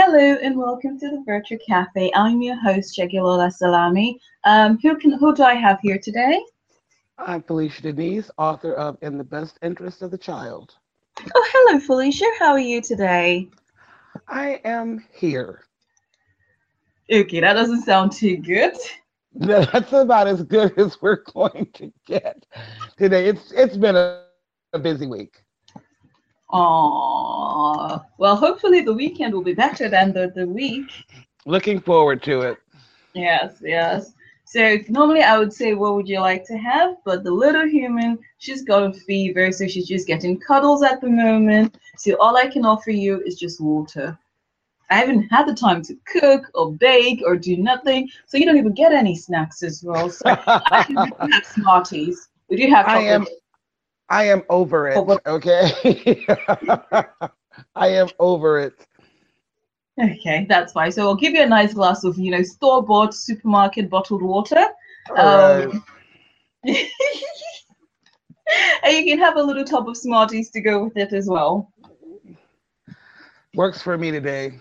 Hello 0.00 0.36
and 0.40 0.56
welcome 0.56 0.96
to 1.00 1.10
the 1.10 1.24
Virtual 1.26 1.58
Cafe. 1.66 2.12
I'm 2.14 2.40
your 2.40 2.54
host, 2.54 2.96
Segilola 2.96 3.52
Salami. 3.52 4.20
Um, 4.44 4.78
who 4.80 4.96
can 4.96 5.18
who 5.18 5.34
do 5.34 5.42
I 5.42 5.54
have 5.54 5.80
here 5.80 5.98
today? 5.98 6.40
I'm 7.18 7.42
Felicia 7.42 7.82
Denise, 7.82 8.30
author 8.38 8.74
of 8.74 8.96
In 9.02 9.18
the 9.18 9.24
Best 9.24 9.58
Interest 9.60 10.00
of 10.02 10.12
the 10.12 10.16
Child. 10.16 10.76
Oh, 11.34 11.48
hello, 11.52 11.80
Felicia. 11.80 12.26
How 12.38 12.52
are 12.52 12.60
you 12.60 12.80
today? 12.80 13.48
I 14.28 14.60
am 14.64 15.04
here. 15.12 15.64
Okay, 17.10 17.40
that 17.40 17.54
doesn't 17.54 17.82
sound 17.82 18.12
too 18.12 18.36
good. 18.36 18.76
That's 19.34 19.92
about 19.92 20.28
as 20.28 20.44
good 20.44 20.78
as 20.78 21.02
we're 21.02 21.24
going 21.34 21.66
to 21.74 21.92
get 22.06 22.46
today. 22.96 23.28
It's 23.28 23.50
it's 23.50 23.76
been 23.76 23.96
a, 23.96 24.26
a 24.74 24.78
busy 24.78 25.08
week. 25.08 25.42
Oh, 26.50 28.02
well, 28.16 28.36
hopefully 28.36 28.80
the 28.80 28.92
weekend 28.92 29.34
will 29.34 29.42
be 29.42 29.54
better 29.54 29.88
than 29.88 30.12
the, 30.12 30.32
the 30.34 30.46
week. 30.46 30.90
Looking 31.44 31.80
forward 31.80 32.22
to 32.24 32.40
it. 32.40 32.58
Yes, 33.14 33.56
yes. 33.60 34.12
So 34.44 34.78
normally 34.88 35.22
I 35.22 35.38
would 35.38 35.52
say, 35.52 35.74
what 35.74 35.94
would 35.94 36.08
you 36.08 36.20
like 36.20 36.44
to 36.46 36.56
have? 36.56 36.96
But 37.04 37.22
the 37.22 37.30
little 37.30 37.66
human, 37.66 38.18
she's 38.38 38.62
got 38.62 38.82
a 38.82 38.92
fever, 38.94 39.52
so 39.52 39.66
she's 39.66 39.86
just 39.86 40.06
getting 40.06 40.40
cuddles 40.40 40.82
at 40.82 41.02
the 41.02 41.10
moment. 41.10 41.76
So 41.98 42.16
all 42.18 42.36
I 42.36 42.46
can 42.46 42.64
offer 42.64 42.90
you 42.90 43.22
is 43.26 43.38
just 43.38 43.60
water. 43.60 44.18
I 44.90 44.94
haven't 44.94 45.28
had 45.28 45.46
the 45.46 45.54
time 45.54 45.82
to 45.82 45.94
cook 46.06 46.50
or 46.54 46.72
bake 46.72 47.20
or 47.26 47.36
do 47.36 47.58
nothing, 47.58 48.08
so 48.26 48.38
you 48.38 48.46
don't 48.46 48.56
even 48.56 48.72
get 48.72 48.92
any 48.92 49.14
snacks 49.14 49.62
as 49.62 49.84
well. 49.84 50.08
So 50.08 50.24
I 50.26 50.82
can 50.86 50.96
have 50.96 51.44
Smarties. 51.54 52.28
We 52.48 52.56
do 52.56 52.68
have. 52.70 52.86
I 52.86 53.00
am. 53.00 53.26
I 54.10 54.24
am 54.24 54.42
over 54.48 54.88
it. 54.88 55.20
Okay. 55.26 56.24
I 57.74 57.88
am 57.88 58.08
over 58.18 58.58
it. 58.60 58.86
Okay, 60.00 60.46
that's 60.48 60.72
fine. 60.72 60.92
So 60.92 61.02
I'll 61.02 61.16
give 61.16 61.34
you 61.34 61.42
a 61.42 61.46
nice 61.46 61.74
glass 61.74 62.04
of, 62.04 62.16
you 62.18 62.30
know, 62.30 62.42
store 62.42 62.82
bought 62.82 63.14
supermarket 63.14 63.90
bottled 63.90 64.22
water. 64.22 64.64
Um, 65.16 65.84
and 66.64 66.76
you 68.92 69.04
can 69.04 69.18
have 69.18 69.36
a 69.36 69.42
little 69.42 69.64
tub 69.64 69.88
of 69.88 69.96
Smarties 69.96 70.50
to 70.50 70.60
go 70.60 70.84
with 70.84 70.96
it 70.96 71.12
as 71.12 71.28
well. 71.28 71.72
Works 73.54 73.82
for 73.82 73.98
me 73.98 74.10
today. 74.12 74.60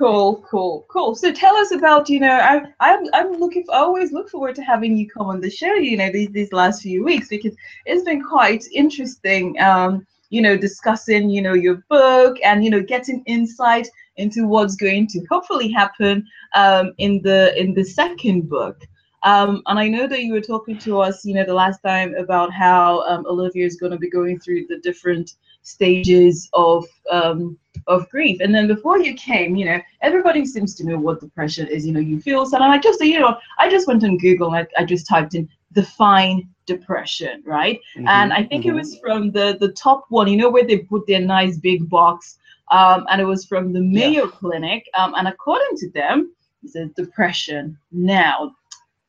Cool, 0.00 0.42
cool, 0.50 0.86
cool. 0.88 1.14
So 1.14 1.30
tell 1.30 1.54
us 1.56 1.72
about, 1.72 2.08
you 2.08 2.20
know, 2.20 2.32
I, 2.32 2.62
I'm, 2.80 3.04
I'm 3.12 3.32
looking, 3.32 3.64
for, 3.64 3.74
I 3.74 3.80
always 3.80 4.12
look 4.12 4.30
forward 4.30 4.54
to 4.54 4.62
having 4.62 4.96
you 4.96 5.06
come 5.06 5.26
on 5.26 5.42
the 5.42 5.50
show, 5.50 5.74
you 5.74 5.98
know, 5.98 6.10
these, 6.10 6.30
these 6.30 6.54
last 6.54 6.80
few 6.80 7.04
weeks 7.04 7.28
because 7.28 7.54
it's 7.84 8.02
been 8.02 8.24
quite 8.24 8.64
interesting, 8.72 9.60
um, 9.60 10.06
you 10.30 10.40
know, 10.40 10.56
discussing, 10.56 11.28
you 11.28 11.42
know, 11.42 11.52
your 11.52 11.84
book 11.90 12.38
and, 12.42 12.64
you 12.64 12.70
know, 12.70 12.80
getting 12.80 13.22
insight 13.26 13.88
into 14.16 14.46
what's 14.46 14.74
going 14.74 15.06
to 15.08 15.22
hopefully 15.28 15.70
happen 15.70 16.26
um, 16.54 16.94
in 16.96 17.20
the 17.20 17.54
in 17.60 17.74
the 17.74 17.84
second 17.84 18.48
book. 18.48 18.80
Um, 19.22 19.62
and 19.66 19.78
I 19.78 19.88
know 19.88 20.06
that 20.06 20.22
you 20.22 20.32
were 20.32 20.40
talking 20.40 20.78
to 20.78 20.98
us, 21.02 21.26
you 21.26 21.34
know, 21.34 21.44
the 21.44 21.52
last 21.52 21.82
time 21.82 22.14
about 22.14 22.50
how 22.50 23.02
um, 23.02 23.26
Olivia 23.26 23.66
is 23.66 23.76
going 23.76 23.92
to 23.92 23.98
be 23.98 24.08
going 24.08 24.40
through 24.40 24.66
the 24.66 24.78
different 24.78 25.34
stages 25.62 26.48
of 26.52 26.84
um, 27.10 27.58
of 27.86 28.08
grief. 28.10 28.38
And 28.40 28.54
then 28.54 28.66
before 28.66 28.98
you 28.98 29.14
came, 29.14 29.56
you 29.56 29.64
know, 29.64 29.80
everybody 30.02 30.44
seems 30.44 30.74
to 30.76 30.84
know 30.84 30.98
what 30.98 31.20
depression 31.20 31.66
is. 31.68 31.86
You 31.86 31.92
know, 31.92 32.00
you 32.00 32.20
feel 32.20 32.46
sad. 32.46 32.62
And 32.62 32.72
I 32.72 32.78
just, 32.78 33.00
you 33.00 33.18
know, 33.18 33.36
I 33.58 33.70
just 33.70 33.86
went 33.86 34.04
on 34.04 34.18
Google 34.18 34.54
and 34.54 34.66
I, 34.76 34.82
I 34.82 34.84
just 34.84 35.06
typed 35.06 35.34
in 35.34 35.48
define 35.72 36.48
depression, 36.66 37.42
right? 37.44 37.80
Mm-hmm, 37.96 38.08
and 38.08 38.32
I 38.32 38.44
think 38.44 38.64
mm-hmm. 38.64 38.76
it 38.76 38.78
was 38.80 38.98
from 38.98 39.30
the 39.30 39.56
the 39.60 39.72
top 39.72 40.04
one, 40.08 40.28
you 40.28 40.36
know, 40.36 40.50
where 40.50 40.66
they 40.66 40.78
put 40.78 41.06
their 41.06 41.20
nice 41.20 41.58
big 41.58 41.88
box 41.88 42.38
um, 42.70 43.06
and 43.10 43.20
it 43.20 43.24
was 43.24 43.44
from 43.44 43.72
the 43.72 43.80
Mayo 43.80 44.24
yeah. 44.24 44.30
Clinic. 44.30 44.88
Um, 44.94 45.14
and 45.16 45.28
according 45.28 45.76
to 45.78 45.90
them, 45.90 46.32
it 46.62 46.70
says 46.70 46.90
depression. 46.96 47.76
Now, 47.90 48.54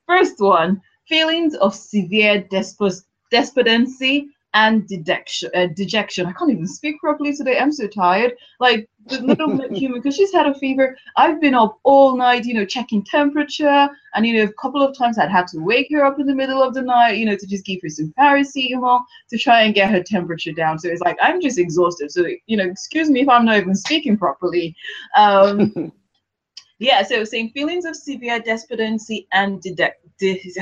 first 0.08 0.40
one, 0.40 0.82
feelings 1.08 1.56
of 1.56 1.76
severe 1.76 2.44
desp- 2.44 3.04
despondency 3.30 4.30
and 4.54 4.88
dejection. 4.88 5.50
Uh, 5.56 5.68
dejection. 5.68 6.26
I 6.26 6.34
can't 6.34 6.52
even 6.52 6.68
speak 6.68 7.00
properly 7.00 7.36
today. 7.36 7.58
I'm 7.58 7.72
so 7.72 7.88
tired. 7.88 8.34
Like 8.60 8.90
the 9.08 9.22
little 9.22 9.58
human, 9.74 10.00
because 10.00 10.16
she's 10.16 10.34
had 10.34 10.48
a 10.48 10.54
fever. 10.54 10.98
I've 11.16 11.40
been 11.40 11.56
up 11.56 11.80
all 11.84 12.16
night, 12.16 12.46
you 12.46 12.54
know, 12.54 12.66
checking 12.66 13.04
temperature, 13.04 13.90
and 14.14 14.26
you 14.26 14.38
know, 14.38 14.44
a 14.44 14.54
couple 14.54 14.82
of 14.82 14.98
times 14.98 15.18
I'd 15.18 15.32
had 15.32 15.48
to 15.48 15.60
wake 15.60 15.88
her 15.92 16.06
up 16.06 16.20
in 16.20 16.26
the 16.26 16.36
middle 16.36 16.62
of 16.62 16.74
the 16.74 16.82
night, 16.82 17.18
you 17.18 17.26
know, 17.26 17.36
to 17.36 17.48
just 17.48 17.66
give 17.66 17.80
her 17.84 17.90
some 17.90 18.14
paracetamol 18.20 19.02
to 19.30 19.38
try 19.38 19.64
and 19.64 19.74
get 19.74 19.90
her 19.90 20.04
temperature 20.04 20.52
down. 20.52 20.80
So 20.80 20.90
it's 20.90 21.02
like 21.02 21.18
I'm 21.22 21.42
just 21.42 21.58
exhausted. 21.58 22.12
So 22.12 22.28
you 22.46 22.58
know, 22.58 22.66
excuse 22.66 23.10
me 23.10 23.22
if 23.22 23.30
I'm 23.30 23.46
not 23.46 23.58
even 23.58 23.76
speaking 23.76 24.18
properly. 24.18 24.76
Um, 25.16 25.92
yeah. 26.80 27.04
So 27.04 27.24
saying 27.24 27.52
feelings 27.52 27.86
of 27.86 27.96
severe 27.96 28.40
despondency 28.40 29.28
and 29.32 29.62
dejection. 29.62 30.12
de- 30.20 30.54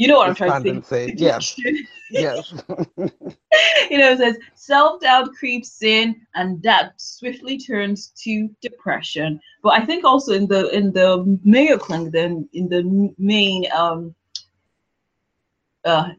you 0.00 0.08
know 0.08 0.16
what 0.16 0.30
I'm 0.30 0.34
trying 0.34 0.64
to 0.64 0.82
say. 0.82 1.12
Yes. 1.18 1.54
yes. 2.10 2.54
you 2.96 3.98
know, 3.98 4.12
it 4.12 4.18
says 4.18 4.38
self 4.54 5.02
doubt 5.02 5.34
creeps 5.34 5.82
in 5.82 6.26
and 6.34 6.62
that 6.62 6.94
swiftly 6.96 7.58
turns 7.58 8.08
to 8.24 8.48
depression. 8.62 9.38
But 9.62 9.74
I 9.74 9.84
think 9.84 10.06
also 10.06 10.32
in 10.32 10.46
the 10.46 10.70
in 10.70 10.90
the 10.92 11.38
Mayo 11.44 11.76
Clinic, 11.76 12.12
then 12.12 12.48
in 12.54 12.70
the 12.70 13.12
main 13.18 13.70
um 13.72 14.14
uh 15.84 16.12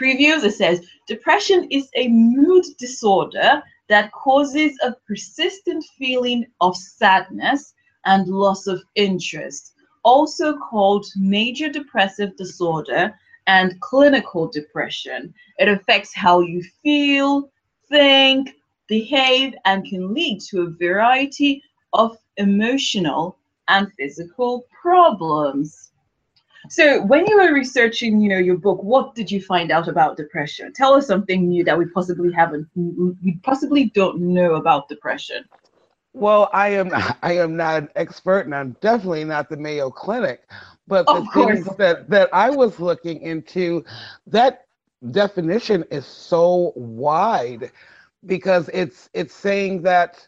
previews, 0.00 0.44
it 0.44 0.54
says 0.54 0.86
depression 1.08 1.66
is 1.72 1.88
a 1.96 2.06
mood 2.06 2.64
disorder 2.78 3.60
that 3.88 4.12
causes 4.12 4.78
a 4.84 4.92
persistent 5.08 5.84
feeling 5.98 6.46
of 6.60 6.76
sadness 6.76 7.74
and 8.04 8.28
loss 8.28 8.68
of 8.68 8.80
interest 8.94 9.74
also 10.08 10.56
called 10.56 11.04
major 11.16 11.68
depressive 11.68 12.34
disorder 12.36 13.12
and 13.46 13.78
clinical 13.80 14.48
depression. 14.48 15.34
It 15.58 15.68
affects 15.68 16.14
how 16.14 16.40
you 16.40 16.62
feel, 16.82 17.50
think, 17.90 18.54
behave, 18.86 19.54
and 19.66 19.84
can 19.84 20.14
lead 20.14 20.40
to 20.48 20.62
a 20.62 20.70
variety 20.70 21.62
of 21.92 22.16
emotional 22.38 23.36
and 23.68 23.92
physical 23.98 24.64
problems. 24.82 25.92
So, 26.70 27.02
when 27.02 27.26
you 27.26 27.36
were 27.36 27.52
researching, 27.52 28.18
you 28.22 28.30
know, 28.30 28.38
your 28.38 28.56
book, 28.56 28.82
what 28.82 29.14
did 29.14 29.30
you 29.30 29.42
find 29.42 29.70
out 29.70 29.88
about 29.88 30.16
depression? 30.16 30.72
Tell 30.72 30.94
us 30.94 31.06
something 31.06 31.48
new 31.48 31.64
that 31.64 31.78
we 31.78 31.86
possibly 31.86 32.32
haven't, 32.32 32.66
we 32.74 33.38
possibly 33.42 33.90
don't 33.94 34.20
know 34.20 34.54
about 34.54 34.88
depression. 34.88 35.44
Well, 36.18 36.50
I 36.52 36.70
am 36.70 36.90
I 37.22 37.32
am 37.38 37.56
not 37.56 37.82
an 37.82 37.88
expert, 37.96 38.40
and 38.40 38.54
I'm 38.54 38.76
definitely 38.80 39.24
not 39.24 39.48
the 39.48 39.56
Mayo 39.56 39.90
Clinic. 39.90 40.48
But 40.86 41.06
the 41.06 41.26
things 41.34 41.68
that 41.76 42.08
that 42.10 42.28
I 42.32 42.50
was 42.50 42.80
looking 42.80 43.20
into, 43.20 43.84
that 44.26 44.66
definition 45.10 45.84
is 45.90 46.06
so 46.06 46.72
wide 46.74 47.70
because 48.26 48.68
it's 48.72 49.08
it's 49.14 49.34
saying 49.34 49.82
that 49.82 50.26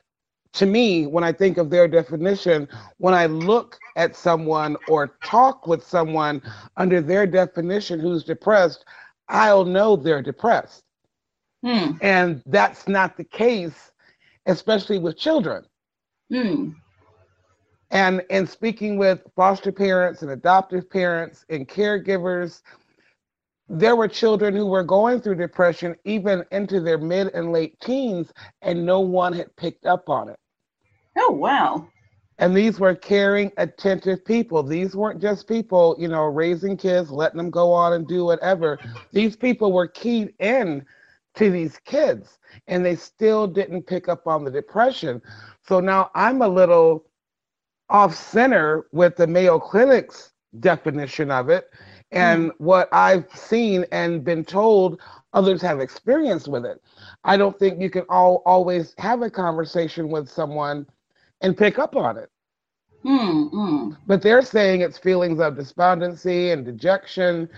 to 0.52 0.64
me 0.64 1.06
when 1.06 1.24
i 1.24 1.32
think 1.32 1.58
of 1.58 1.70
their 1.70 1.88
definition 1.88 2.68
when 2.98 3.12
i 3.12 3.26
look 3.26 3.78
at 3.96 4.14
someone 4.14 4.76
or 4.88 5.16
talk 5.24 5.66
with 5.66 5.84
someone 5.84 6.40
under 6.76 7.00
their 7.00 7.26
definition 7.26 7.98
who's 7.98 8.22
depressed 8.22 8.84
i'll 9.28 9.64
know 9.64 9.96
they're 9.96 10.22
depressed 10.22 10.84
hmm. 11.64 11.92
and 12.00 12.40
that's 12.46 12.86
not 12.86 13.16
the 13.16 13.24
case 13.24 13.90
especially 14.46 15.00
with 15.00 15.18
children 15.18 15.64
Mm. 16.30 16.74
And 17.90 18.22
in 18.30 18.46
speaking 18.46 18.96
with 18.96 19.20
foster 19.34 19.72
parents 19.72 20.22
and 20.22 20.30
adoptive 20.30 20.88
parents 20.88 21.44
and 21.48 21.68
caregivers, 21.68 22.62
there 23.68 23.96
were 23.96 24.08
children 24.08 24.54
who 24.54 24.66
were 24.66 24.84
going 24.84 25.20
through 25.20 25.36
depression 25.36 25.96
even 26.04 26.44
into 26.50 26.80
their 26.80 26.98
mid 26.98 27.28
and 27.34 27.52
late 27.52 27.78
teens, 27.80 28.32
and 28.62 28.84
no 28.84 29.00
one 29.00 29.32
had 29.32 29.54
picked 29.56 29.86
up 29.86 30.08
on 30.08 30.28
it. 30.28 30.38
Oh, 31.16 31.32
wow. 31.32 31.88
And 32.38 32.56
these 32.56 32.80
were 32.80 32.94
caring, 32.94 33.52
attentive 33.58 34.24
people. 34.24 34.62
These 34.62 34.96
weren't 34.96 35.20
just 35.20 35.46
people, 35.46 35.94
you 35.98 36.08
know, 36.08 36.24
raising 36.24 36.76
kids, 36.76 37.10
letting 37.10 37.36
them 37.36 37.50
go 37.50 37.72
on 37.72 37.92
and 37.92 38.08
do 38.08 38.24
whatever. 38.24 38.78
These 39.12 39.36
people 39.36 39.72
were 39.72 39.86
keyed 39.86 40.32
in 40.38 40.84
to 41.34 41.50
these 41.50 41.78
kids, 41.84 42.38
and 42.66 42.84
they 42.84 42.96
still 42.96 43.46
didn't 43.46 43.86
pick 43.86 44.08
up 44.08 44.26
on 44.26 44.44
the 44.44 44.50
depression. 44.50 45.20
So 45.70 45.78
now 45.78 46.10
I'm 46.16 46.42
a 46.42 46.48
little 46.48 47.04
off 47.90 48.12
center 48.12 48.86
with 48.90 49.14
the 49.14 49.28
Mayo 49.28 49.60
Clinic's 49.60 50.32
definition 50.58 51.30
of 51.30 51.48
it 51.48 51.70
and 52.10 52.50
mm. 52.50 52.54
what 52.58 52.88
I've 52.90 53.26
seen 53.32 53.84
and 53.92 54.24
been 54.24 54.44
told 54.44 55.00
others 55.32 55.62
have 55.62 55.78
experienced 55.78 56.48
with 56.48 56.66
it. 56.66 56.82
I 57.22 57.36
don't 57.36 57.56
think 57.56 57.80
you 57.80 57.88
can 57.88 58.02
all 58.08 58.42
always 58.46 58.96
have 58.98 59.22
a 59.22 59.30
conversation 59.30 60.08
with 60.08 60.28
someone 60.28 60.88
and 61.40 61.56
pick 61.56 61.78
up 61.78 61.94
on 61.94 62.18
it. 62.18 62.30
Mm, 63.04 63.96
But 64.06 64.22
they're 64.22 64.42
saying 64.42 64.82
it's 64.82 64.98
feelings 64.98 65.40
of 65.40 65.56
despondency 65.56 66.50
and 66.50 66.64
dejection, 66.64 67.48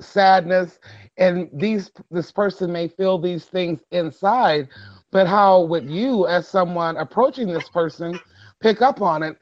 sadness, 0.00 0.78
and 1.16 1.48
these 1.52 1.90
this 2.10 2.30
person 2.30 2.70
may 2.70 2.88
feel 2.88 3.18
these 3.18 3.46
things 3.46 3.80
inside, 3.90 4.68
but 5.14 5.28
how 5.28 5.60
would 5.60 5.88
you, 5.88 6.26
as 6.26 6.48
someone 6.48 6.96
approaching 6.96 7.46
this 7.46 7.68
person, 7.68 8.18
pick 8.58 8.82
up 8.82 9.00
on 9.00 9.22
it 9.22 9.38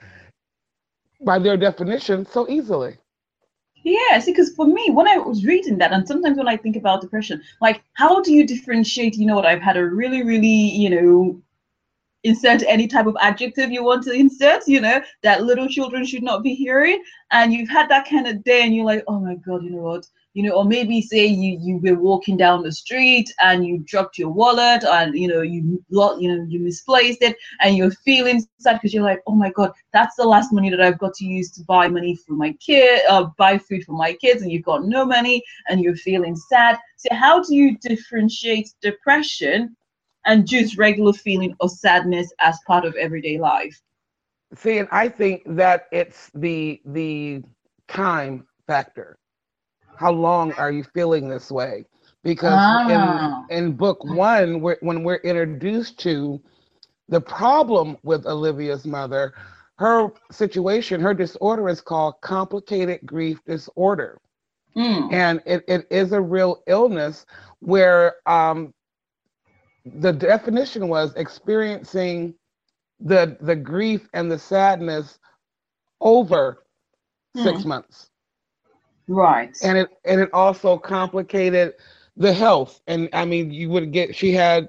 by 1.24 1.38
their 1.38 1.56
definition 1.56 2.26
so 2.26 2.46
easily? 2.46 2.98
Yes, 3.82 4.26
because 4.26 4.54
for 4.54 4.66
me, 4.66 4.90
when 4.90 5.08
I 5.08 5.16
was 5.16 5.46
reading 5.46 5.78
that, 5.78 5.92
and 5.92 6.06
sometimes 6.06 6.36
when 6.36 6.46
I 6.46 6.58
think 6.58 6.76
about 6.76 7.00
depression, 7.00 7.40
like 7.62 7.82
how 7.94 8.20
do 8.20 8.34
you 8.34 8.46
differentiate? 8.46 9.16
You 9.16 9.24
know 9.24 9.34
what? 9.34 9.46
I've 9.46 9.62
had 9.62 9.78
a 9.78 9.86
really, 9.86 10.22
really, 10.22 10.46
you 10.46 10.90
know, 10.90 11.40
insert 12.22 12.62
any 12.64 12.86
type 12.86 13.06
of 13.06 13.16
adjective 13.22 13.70
you 13.70 13.82
want 13.82 14.04
to 14.04 14.12
insert, 14.12 14.68
you 14.68 14.80
know, 14.82 15.00
that 15.22 15.42
little 15.42 15.68
children 15.68 16.04
should 16.04 16.22
not 16.22 16.42
be 16.42 16.54
hearing. 16.54 17.02
And 17.30 17.50
you've 17.50 17.70
had 17.70 17.88
that 17.88 18.06
kind 18.06 18.26
of 18.26 18.44
day, 18.44 18.62
and 18.62 18.76
you're 18.76 18.84
like, 18.84 19.04
oh 19.08 19.20
my 19.20 19.36
God, 19.36 19.64
you 19.64 19.70
know 19.70 19.78
what? 19.78 20.06
You 20.34 20.42
know, 20.42 20.52
or 20.52 20.64
maybe 20.64 21.02
say 21.02 21.26
you 21.26 21.58
you 21.60 21.78
were 21.78 22.00
walking 22.00 22.36
down 22.36 22.62
the 22.62 22.72
street 22.72 23.32
and 23.42 23.66
you 23.66 23.78
dropped 23.78 24.18
your 24.18 24.30
wallet 24.30 24.82
and 24.84 25.14
you 25.14 25.28
know 25.28 25.42
you 25.42 25.84
you 25.90 26.28
know 26.28 26.46
you 26.48 26.58
misplaced 26.58 27.22
it 27.22 27.36
and 27.60 27.76
you're 27.76 27.90
feeling 27.90 28.42
sad 28.58 28.74
because 28.74 28.94
you're 28.94 29.02
like, 29.02 29.22
oh 29.26 29.34
my 29.34 29.50
god, 29.50 29.72
that's 29.92 30.16
the 30.16 30.24
last 30.24 30.52
money 30.52 30.70
that 30.70 30.80
I've 30.80 30.98
got 30.98 31.14
to 31.14 31.24
use 31.24 31.50
to 31.52 31.64
buy 31.64 31.88
money 31.88 32.16
for 32.16 32.32
my 32.32 32.52
kid, 32.54 33.02
uh, 33.08 33.24
buy 33.36 33.58
food 33.58 33.84
for 33.84 33.92
my 33.92 34.14
kids, 34.14 34.42
and 34.42 34.50
you've 34.50 34.64
got 34.64 34.86
no 34.86 35.04
money 35.04 35.42
and 35.68 35.80
you're 35.80 35.96
feeling 35.96 36.36
sad. 36.36 36.78
So 36.96 37.14
how 37.14 37.42
do 37.42 37.54
you 37.54 37.76
differentiate 37.78 38.70
depression 38.80 39.76
and 40.24 40.46
just 40.46 40.78
regular 40.78 41.12
feeling 41.12 41.54
of 41.60 41.70
sadness 41.70 42.32
as 42.40 42.58
part 42.66 42.84
of 42.84 42.94
everyday 42.94 43.38
life? 43.38 43.80
See, 44.54 44.78
and 44.78 44.88
I 44.90 45.08
think 45.08 45.42
that 45.46 45.88
it's 45.92 46.30
the 46.34 46.80
the 46.84 47.42
time 47.88 48.46
factor 48.66 49.18
how 49.96 50.12
long 50.12 50.52
are 50.54 50.72
you 50.72 50.84
feeling 50.94 51.28
this 51.28 51.50
way? 51.50 51.84
Because 52.22 52.52
ah. 52.54 53.44
in, 53.50 53.56
in 53.56 53.72
book 53.72 54.04
one, 54.04 54.60
we're, 54.60 54.78
when 54.80 55.02
we're 55.02 55.16
introduced 55.16 55.98
to 56.00 56.40
the 57.08 57.20
problem 57.20 57.96
with 58.02 58.26
Olivia's 58.26 58.86
mother, 58.86 59.34
her 59.76 60.08
situation, 60.30 61.00
her 61.00 61.14
disorder 61.14 61.68
is 61.68 61.80
called 61.80 62.14
complicated 62.20 63.00
grief 63.04 63.38
disorder. 63.44 64.18
Mm. 64.76 65.12
And 65.12 65.42
it, 65.44 65.64
it 65.68 65.86
is 65.90 66.12
a 66.12 66.20
real 66.20 66.62
illness 66.66 67.26
where 67.58 68.16
um, 68.26 68.72
the 69.84 70.12
definition 70.12 70.88
was 70.88 71.14
experiencing 71.16 72.34
the 73.00 73.36
the 73.40 73.56
grief 73.56 74.08
and 74.14 74.30
the 74.30 74.38
sadness 74.38 75.18
over 76.00 76.62
mm. 77.36 77.42
six 77.42 77.64
months. 77.64 78.11
Right. 79.12 79.56
And 79.62 79.76
it 79.76 79.90
and 80.04 80.20
it 80.20 80.30
also 80.32 80.78
complicated 80.78 81.74
the 82.16 82.32
health. 82.32 82.80
And 82.86 83.08
I 83.12 83.24
mean, 83.26 83.50
you 83.50 83.68
would 83.68 83.92
get 83.92 84.16
she 84.16 84.32
had 84.32 84.68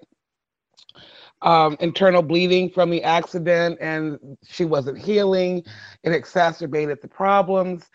um, 1.42 1.78
internal 1.80 2.22
bleeding 2.22 2.69
from 2.69 2.90
the 2.90 3.04
accident, 3.04 3.78
and 3.80 4.38
she 4.45 4.66
wasn't 4.66 4.98
healing. 4.98 5.63
It 6.04 6.12
exacerbated 6.12 7.01
the 7.01 7.07
problems. 7.07 7.86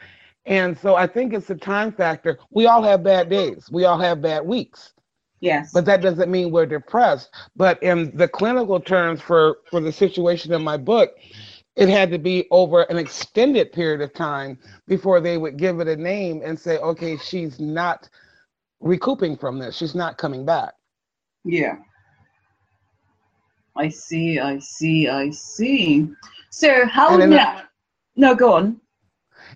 And 0.46 0.78
so 0.78 0.94
I 0.96 1.06
think 1.06 1.34
it's 1.34 1.50
a 1.50 1.54
time 1.54 1.92
factor. 1.92 2.38
We 2.50 2.66
all 2.66 2.82
have 2.82 3.02
bad 3.02 3.28
days. 3.28 3.68
We 3.70 3.84
all 3.84 3.98
have 3.98 4.22
bad 4.22 4.46
weeks. 4.46 4.94
Yes. 5.40 5.70
But 5.72 5.84
that 5.84 6.00
doesn't 6.00 6.30
mean 6.30 6.50
we're 6.50 6.66
depressed. 6.66 7.30
But 7.54 7.82
in 7.82 8.16
the 8.16 8.26
clinical 8.26 8.80
terms 8.80 9.20
for 9.20 9.58
for 9.70 9.80
the 9.80 9.92
situation 9.92 10.52
in 10.54 10.62
my 10.62 10.78
book, 10.78 11.10
it 11.78 11.88
had 11.88 12.10
to 12.10 12.18
be 12.18 12.48
over 12.50 12.82
an 12.82 12.98
extended 12.98 13.70
period 13.70 14.00
of 14.00 14.12
time 14.12 14.58
before 14.88 15.20
they 15.20 15.38
would 15.38 15.56
give 15.56 15.78
it 15.78 15.86
a 15.86 15.96
name 15.96 16.42
and 16.44 16.58
say, 16.58 16.76
okay, 16.78 17.16
she's 17.16 17.60
not 17.60 18.08
recouping 18.80 19.36
from 19.36 19.60
this. 19.60 19.76
She's 19.76 19.94
not 19.94 20.18
coming 20.18 20.44
back. 20.44 20.74
Yeah. 21.44 21.76
I 23.76 23.90
see, 23.90 24.40
I 24.40 24.58
see, 24.58 25.08
I 25.08 25.30
see. 25.30 26.08
So 26.50 26.84
how 26.86 27.16
now? 27.16 27.62
no, 28.16 28.34
go 28.34 28.54
on. 28.54 28.80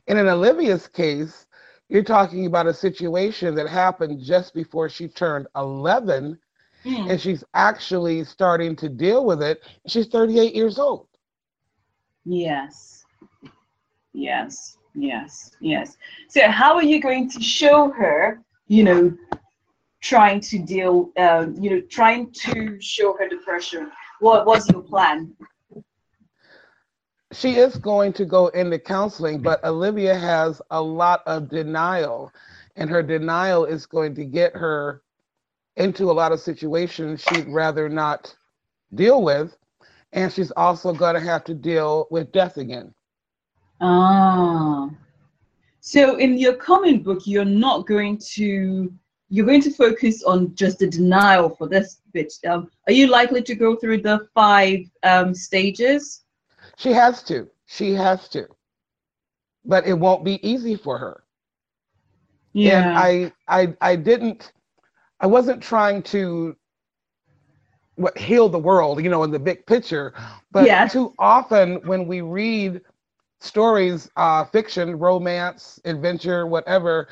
And 0.07 0.17
in 0.17 0.29
Olivia's 0.29 0.87
case, 0.87 1.47
you're 1.89 2.05
talking 2.05 2.47
about 2.47 2.69
a 2.69 2.75
situation 2.75 3.57
that 3.57 3.69
happened 3.69 4.23
just 4.23 4.55
before 4.55 4.89
she 4.89 5.09
turned 5.09 5.49
11, 5.57 6.39
mm. 6.85 7.11
and 7.11 7.21
she's 7.21 7.43
actually 7.55 8.23
starting 8.23 8.77
to 8.77 8.89
deal 8.89 9.27
with 9.27 9.43
it. 9.43 9.63
She's 9.89 10.07
38 10.07 10.55
years 10.55 10.79
old. 10.79 11.09
Yes. 12.25 13.05
Yes. 14.13 14.77
Yes. 14.95 15.53
Yes. 15.61 15.97
So 16.29 16.49
how 16.49 16.75
are 16.75 16.83
you 16.83 17.01
going 17.01 17.31
to 17.31 17.43
show 17.43 17.91
her, 17.91 18.41
you 18.69 18.85
know, 18.85 19.17
trying 20.01 20.41
to 20.41 20.59
deal, 20.59 21.11
uh, 21.17 21.47
you 21.59 21.71
know, 21.71 21.81
trying 21.89 22.31
to 22.33 22.81
show 22.81 23.17
her 23.19 23.29
depression? 23.29 23.91
What 24.21 24.47
was 24.47 24.69
your 24.71 24.83
plan? 24.83 25.35
She 27.33 27.57
is 27.57 27.77
going 27.77 28.13
to 28.15 28.27
go 28.27 28.49
into 28.49 28.79
counseling, 28.79 29.41
but 29.41 29.65
Olivia 29.65 30.15
has 30.15 30.61
a 30.71 30.81
lot 30.81 31.23
of 31.27 31.49
denial, 31.49 32.31
and 32.77 32.91
her 32.91 33.03
denial 33.03 33.65
is 33.65 33.87
going 33.87 34.15
to 34.17 34.25
get 34.25 34.55
her 34.55 35.03
into 35.77 36.11
a 36.11 36.13
lot 36.13 36.31
of 36.31 36.41
situations 36.41 37.23
she'd 37.23 37.49
rather 37.49 37.89
not 37.89 38.37
deal 38.95 39.23
with 39.23 39.57
and 40.13 40.33
she's 40.33 40.51
also 40.53 40.93
going 40.93 41.15
to 41.15 41.21
have 41.21 41.45
to 41.45 41.55
deal 41.55 42.07
with 42.11 42.33
death 42.33 42.57
again. 42.57 42.95
Ah. 43.81 44.91
So 45.81 46.17
in 46.17 46.39
your 46.39 46.55
coming 46.55 47.03
book, 47.03 47.23
you're 47.27 47.45
not 47.45 47.87
going 47.87 48.19
to 48.35 48.93
you're 49.29 49.47
going 49.47 49.63
to 49.63 49.71
focus 49.71 50.23
on 50.25 50.55
just 50.55 50.79
the 50.79 50.87
denial 50.87 51.49
for 51.49 51.67
this 51.67 52.03
bit. 52.13 52.35
Um, 52.47 52.71
are 52.87 52.93
you 52.93 53.07
likely 53.07 53.43
to 53.43 53.55
go 53.55 53.77
through 53.77 54.03
the 54.03 54.29
five 54.35 54.81
um, 55.05 55.35
stages? 55.35 56.25
She 56.77 56.93
has 56.93 57.23
to. 57.25 57.49
She 57.65 57.95
has 57.95 58.29
to. 58.29 58.47
But 59.65 59.87
it 59.87 59.95
won't 59.95 60.23
be 60.23 60.47
easy 60.47 60.77
for 60.77 60.99
her. 60.99 61.25
Yeah. 62.53 62.91
And 62.91 62.99
I 62.99 63.33
I 63.49 63.75
I 63.81 63.97
didn't 63.97 64.53
I 65.21 65.27
wasn't 65.27 65.63
trying 65.63 66.03
to 66.15 66.55
what 67.97 68.17
heal 68.17 68.49
the 68.49 68.59
world, 68.59 69.03
you 69.03 69.11
know, 69.11 69.23
in 69.23 69.31
the 69.31 69.39
big 69.39 69.67
picture. 69.67 70.15
But 70.51 70.67
yeah. 70.67 70.87
too 70.89 71.13
often 71.19 71.77
when 71.87 72.07
we 72.07 72.21
read 72.21 72.81
stories, 73.41 74.11
uh, 74.17 74.45
fiction, 74.45 74.99
romance, 74.99 75.81
adventure, 75.85 76.47
whatever, 76.47 77.09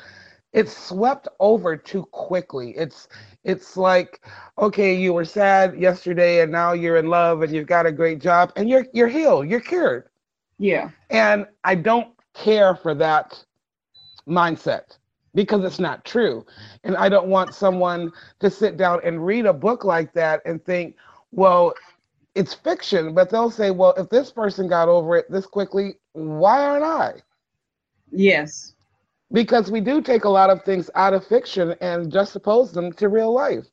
it's 0.53 0.75
swept 0.75 1.27
over 1.39 1.77
too 1.77 2.03
quickly. 2.11 2.71
It's 2.71 3.07
it's 3.43 3.77
like, 3.77 4.21
okay, 4.57 4.93
you 4.95 5.13
were 5.13 5.25
sad 5.25 5.79
yesterday 5.79 6.41
and 6.41 6.51
now 6.51 6.73
you're 6.73 6.97
in 6.97 7.07
love 7.07 7.41
and 7.41 7.53
you've 7.53 7.67
got 7.67 7.85
a 7.85 7.91
great 7.91 8.19
job 8.19 8.51
and 8.55 8.69
you're 8.69 8.85
you're 8.93 9.07
healed, 9.07 9.47
you're 9.47 9.61
cured. 9.61 10.09
Yeah. 10.57 10.91
And 11.09 11.47
I 11.63 11.75
don't 11.75 12.09
care 12.33 12.75
for 12.75 12.93
that 12.95 13.43
mindset 14.27 14.97
because 15.33 15.63
it's 15.63 15.79
not 15.79 16.03
true. 16.05 16.45
And 16.83 16.95
I 16.97 17.09
don't 17.09 17.27
want 17.27 17.53
someone 17.53 18.11
to 18.39 18.49
sit 18.49 18.77
down 18.77 18.99
and 19.03 19.25
read 19.25 19.45
a 19.45 19.53
book 19.53 19.83
like 19.83 20.13
that 20.13 20.41
and 20.45 20.63
think, 20.63 20.95
well, 21.31 21.73
it's 22.35 22.53
fiction, 22.53 23.13
but 23.13 23.29
they'll 23.29 23.51
say, 23.51 23.71
well, 23.71 23.93
if 23.97 24.09
this 24.09 24.31
person 24.31 24.67
got 24.67 24.87
over 24.87 25.17
it 25.17 25.29
this 25.29 25.45
quickly, 25.45 25.95
why 26.13 26.63
aren't 26.63 26.83
I? 26.83 27.13
Yes. 28.11 28.73
Because 29.31 29.71
we 29.71 29.79
do 29.79 30.01
take 30.01 30.25
a 30.25 30.29
lot 30.29 30.49
of 30.49 30.63
things 30.63 30.89
out 30.95 31.13
of 31.13 31.25
fiction 31.25 31.75
and 31.81 32.11
just 32.11 32.33
juxtapose 32.33 32.73
them 32.73 32.91
to 32.93 33.09
real 33.09 33.33
life. 33.33 33.65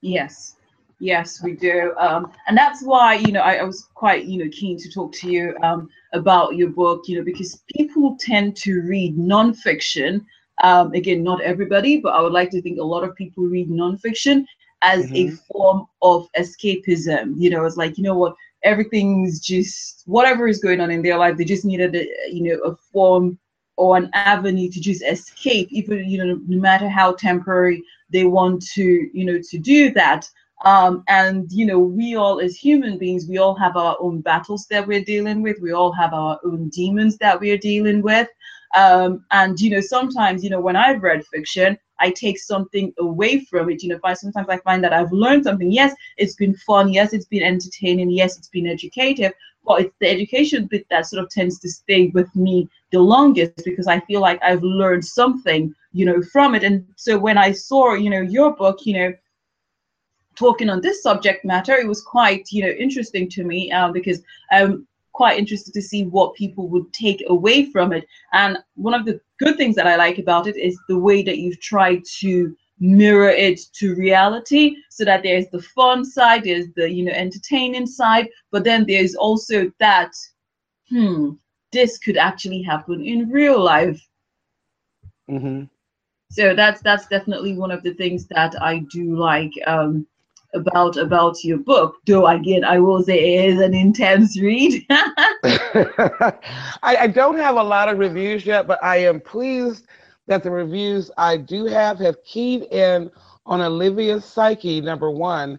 Yes. 0.00 0.56
Yes, 0.98 1.42
we 1.42 1.52
do. 1.52 1.94
Um, 1.98 2.32
and 2.46 2.56
that's 2.56 2.82
why, 2.82 3.14
you 3.16 3.30
know, 3.30 3.42
I, 3.42 3.56
I, 3.56 3.62
was 3.64 3.86
quite, 3.94 4.24
you 4.24 4.42
know, 4.42 4.50
keen 4.50 4.78
to 4.78 4.90
talk 4.90 5.12
to 5.16 5.30
you 5.30 5.54
um, 5.62 5.90
about 6.14 6.56
your 6.56 6.70
book, 6.70 7.02
you 7.06 7.18
know, 7.18 7.24
because 7.24 7.62
people 7.74 8.16
tend 8.18 8.56
to 8.58 8.80
read 8.80 9.16
nonfiction 9.16 10.24
um, 10.62 10.92
again, 10.92 11.22
not 11.22 11.42
everybody, 11.42 11.98
but 11.98 12.14
I 12.14 12.20
would 12.20 12.32
like 12.32 12.50
to 12.50 12.62
think 12.62 12.78
a 12.78 12.84
lot 12.84 13.04
of 13.04 13.14
people 13.16 13.44
read 13.44 13.68
nonfiction 13.68 14.44
as 14.82 15.06
mm-hmm. 15.06 15.32
a 15.32 15.52
form 15.52 15.86
of 16.02 16.28
escapism. 16.38 17.34
You 17.36 17.50
know, 17.50 17.64
it's 17.64 17.76
like, 17.76 17.98
you 17.98 18.04
know 18.04 18.16
what, 18.16 18.34
everything's 18.62 19.40
just 19.40 20.02
whatever 20.06 20.48
is 20.48 20.60
going 20.60 20.80
on 20.80 20.90
in 20.90 21.02
their 21.02 21.18
life, 21.18 21.36
they 21.36 21.44
just 21.44 21.64
needed, 21.64 21.94
a, 21.94 22.06
you 22.30 22.42
know, 22.42 22.58
a 22.62 22.76
form 22.76 23.38
or 23.76 23.96
an 23.96 24.10
avenue 24.14 24.70
to 24.70 24.80
just 24.80 25.02
escape, 25.02 25.68
even, 25.70 26.08
you 26.08 26.24
know, 26.24 26.40
no 26.46 26.58
matter 26.58 26.88
how 26.88 27.12
temporary 27.14 27.82
they 28.10 28.24
want 28.24 28.66
to, 28.68 29.10
you 29.12 29.24
know, 29.24 29.40
to 29.50 29.58
do 29.58 29.92
that. 29.92 30.28
Um, 30.64 31.04
and 31.08 31.52
you 31.52 31.66
know, 31.66 31.78
we 31.78 32.16
all 32.16 32.40
as 32.40 32.56
human 32.56 32.96
beings, 32.96 33.26
we 33.28 33.36
all 33.38 33.54
have 33.56 33.76
our 33.76 33.96
own 34.00 34.22
battles 34.22 34.66
that 34.70 34.86
we're 34.86 35.04
dealing 35.04 35.42
with. 35.42 35.60
We 35.60 35.72
all 35.72 35.92
have 35.92 36.14
our 36.14 36.40
own 36.44 36.70
demons 36.70 37.18
that 37.18 37.38
we're 37.38 37.58
dealing 37.58 38.00
with. 38.00 38.28
Um, 38.74 39.24
and 39.30 39.58
you 39.60 39.70
know, 39.70 39.80
sometimes 39.80 40.42
you 40.42 40.50
know 40.50 40.60
when 40.60 40.76
I've 40.76 41.02
read 41.02 41.26
fiction, 41.26 41.78
I 41.98 42.10
take 42.10 42.38
something 42.38 42.92
away 42.98 43.40
from 43.40 43.70
it. 43.70 43.82
You 43.82 43.90
know, 43.90 43.96
if 43.96 44.04
I 44.04 44.14
sometimes 44.14 44.48
I 44.48 44.58
find 44.58 44.82
that 44.84 44.92
I've 44.92 45.12
learned 45.12 45.44
something. 45.44 45.70
Yes, 45.70 45.94
it's 46.16 46.34
been 46.34 46.54
fun. 46.54 46.92
Yes, 46.92 47.12
it's 47.12 47.26
been 47.26 47.42
entertaining. 47.42 48.10
Yes, 48.10 48.38
it's 48.38 48.48
been 48.48 48.66
educative. 48.66 49.32
But 49.64 49.80
it's 49.80 49.94
the 50.00 50.08
education 50.08 50.66
bit 50.66 50.86
that 50.90 51.06
sort 51.06 51.24
of 51.24 51.30
tends 51.30 51.58
to 51.60 51.68
stay 51.68 52.08
with 52.08 52.34
me 52.36 52.68
the 52.92 53.00
longest 53.00 53.64
because 53.64 53.88
I 53.88 54.00
feel 54.00 54.20
like 54.20 54.40
I've 54.42 54.62
learned 54.62 55.04
something, 55.04 55.74
you 55.92 56.04
know, 56.04 56.22
from 56.22 56.54
it. 56.54 56.62
And 56.62 56.86
so 56.96 57.18
when 57.18 57.36
I 57.36 57.50
saw, 57.50 57.94
you 57.94 58.08
know, 58.08 58.20
your 58.20 58.54
book, 58.54 58.86
you 58.86 58.94
know, 58.94 59.12
talking 60.36 60.70
on 60.70 60.80
this 60.80 61.02
subject 61.02 61.44
matter, 61.44 61.74
it 61.74 61.88
was 61.88 62.02
quite, 62.02 62.46
you 62.52 62.62
know, 62.62 62.70
interesting 62.70 63.28
to 63.30 63.42
me 63.42 63.72
uh, 63.72 63.90
because 63.90 64.22
I'm 64.52 64.86
quite 65.16 65.38
interested 65.38 65.72
to 65.72 65.80
see 65.80 66.04
what 66.04 66.34
people 66.34 66.68
would 66.68 66.92
take 66.92 67.24
away 67.28 67.70
from 67.72 67.92
it. 67.92 68.06
And 68.34 68.58
one 68.74 68.92
of 68.92 69.06
the 69.06 69.18
good 69.40 69.56
things 69.56 69.74
that 69.76 69.86
I 69.86 69.96
like 69.96 70.18
about 70.18 70.46
it 70.46 70.56
is 70.56 70.78
the 70.88 70.98
way 70.98 71.22
that 71.22 71.38
you've 71.38 71.60
tried 71.60 72.02
to 72.20 72.54
mirror 72.78 73.30
it 73.30 73.58
to 73.72 73.94
reality 73.94 74.76
so 74.90 75.04
that 75.04 75.22
there's 75.22 75.48
the 75.48 75.62
fun 75.62 76.04
side 76.04 76.44
there's 76.44 76.66
the 76.76 76.90
you 76.90 77.02
know 77.02 77.12
entertaining 77.12 77.86
side 77.86 78.28
but 78.52 78.64
then 78.64 78.84
there's 78.86 79.14
also 79.14 79.72
that 79.80 80.12
hmm 80.90 81.30
this 81.72 81.96
could 81.96 82.18
actually 82.18 82.60
happen 82.62 83.02
in 83.02 83.30
real 83.30 83.58
life 83.58 84.00
mm-hmm. 85.30 85.64
so 86.30 86.54
that's 86.54 86.82
that's 86.82 87.06
definitely 87.06 87.56
one 87.56 87.70
of 87.70 87.82
the 87.82 87.94
things 87.94 88.26
that 88.26 88.54
i 88.60 88.80
do 88.92 89.16
like 89.16 89.52
um 89.66 90.06
about 90.54 90.96
about 90.96 91.42
your 91.44 91.58
book 91.58 91.96
though 92.06 92.26
again 92.26 92.64
i 92.64 92.78
will 92.78 93.02
say 93.02 93.36
it 93.36 93.52
is 93.52 93.60
an 93.60 93.74
intense 93.74 94.40
read 94.40 94.84
I, 94.90 96.32
I 96.82 97.06
don't 97.06 97.36
have 97.36 97.56
a 97.56 97.62
lot 97.62 97.88
of 97.88 97.98
reviews 97.98 98.46
yet 98.46 98.66
but 98.66 98.82
i 98.82 98.96
am 98.96 99.20
pleased 99.20 99.86
that 100.26 100.42
the 100.42 100.50
reviews 100.50 101.10
I 101.16 101.36
do 101.36 101.66
have 101.66 101.98
have 102.00 102.22
keyed 102.24 102.64
in 102.64 103.10
on 103.46 103.60
Olivia's 103.60 104.24
psyche, 104.24 104.80
number 104.80 105.10
one, 105.10 105.58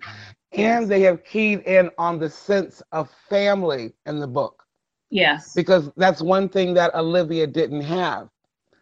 and 0.51 0.87
they 0.89 1.01
have 1.01 1.23
keyed 1.23 1.61
in 1.61 1.89
on 1.97 2.19
the 2.19 2.29
sense 2.29 2.81
of 2.91 3.09
family 3.29 3.93
in 4.05 4.19
the 4.19 4.27
book. 4.27 4.63
Yes. 5.09 5.53
Because 5.53 5.89
that's 5.95 6.21
one 6.21 6.49
thing 6.49 6.73
that 6.73 6.93
Olivia 6.95 7.47
didn't 7.47 7.81
have. 7.81 8.29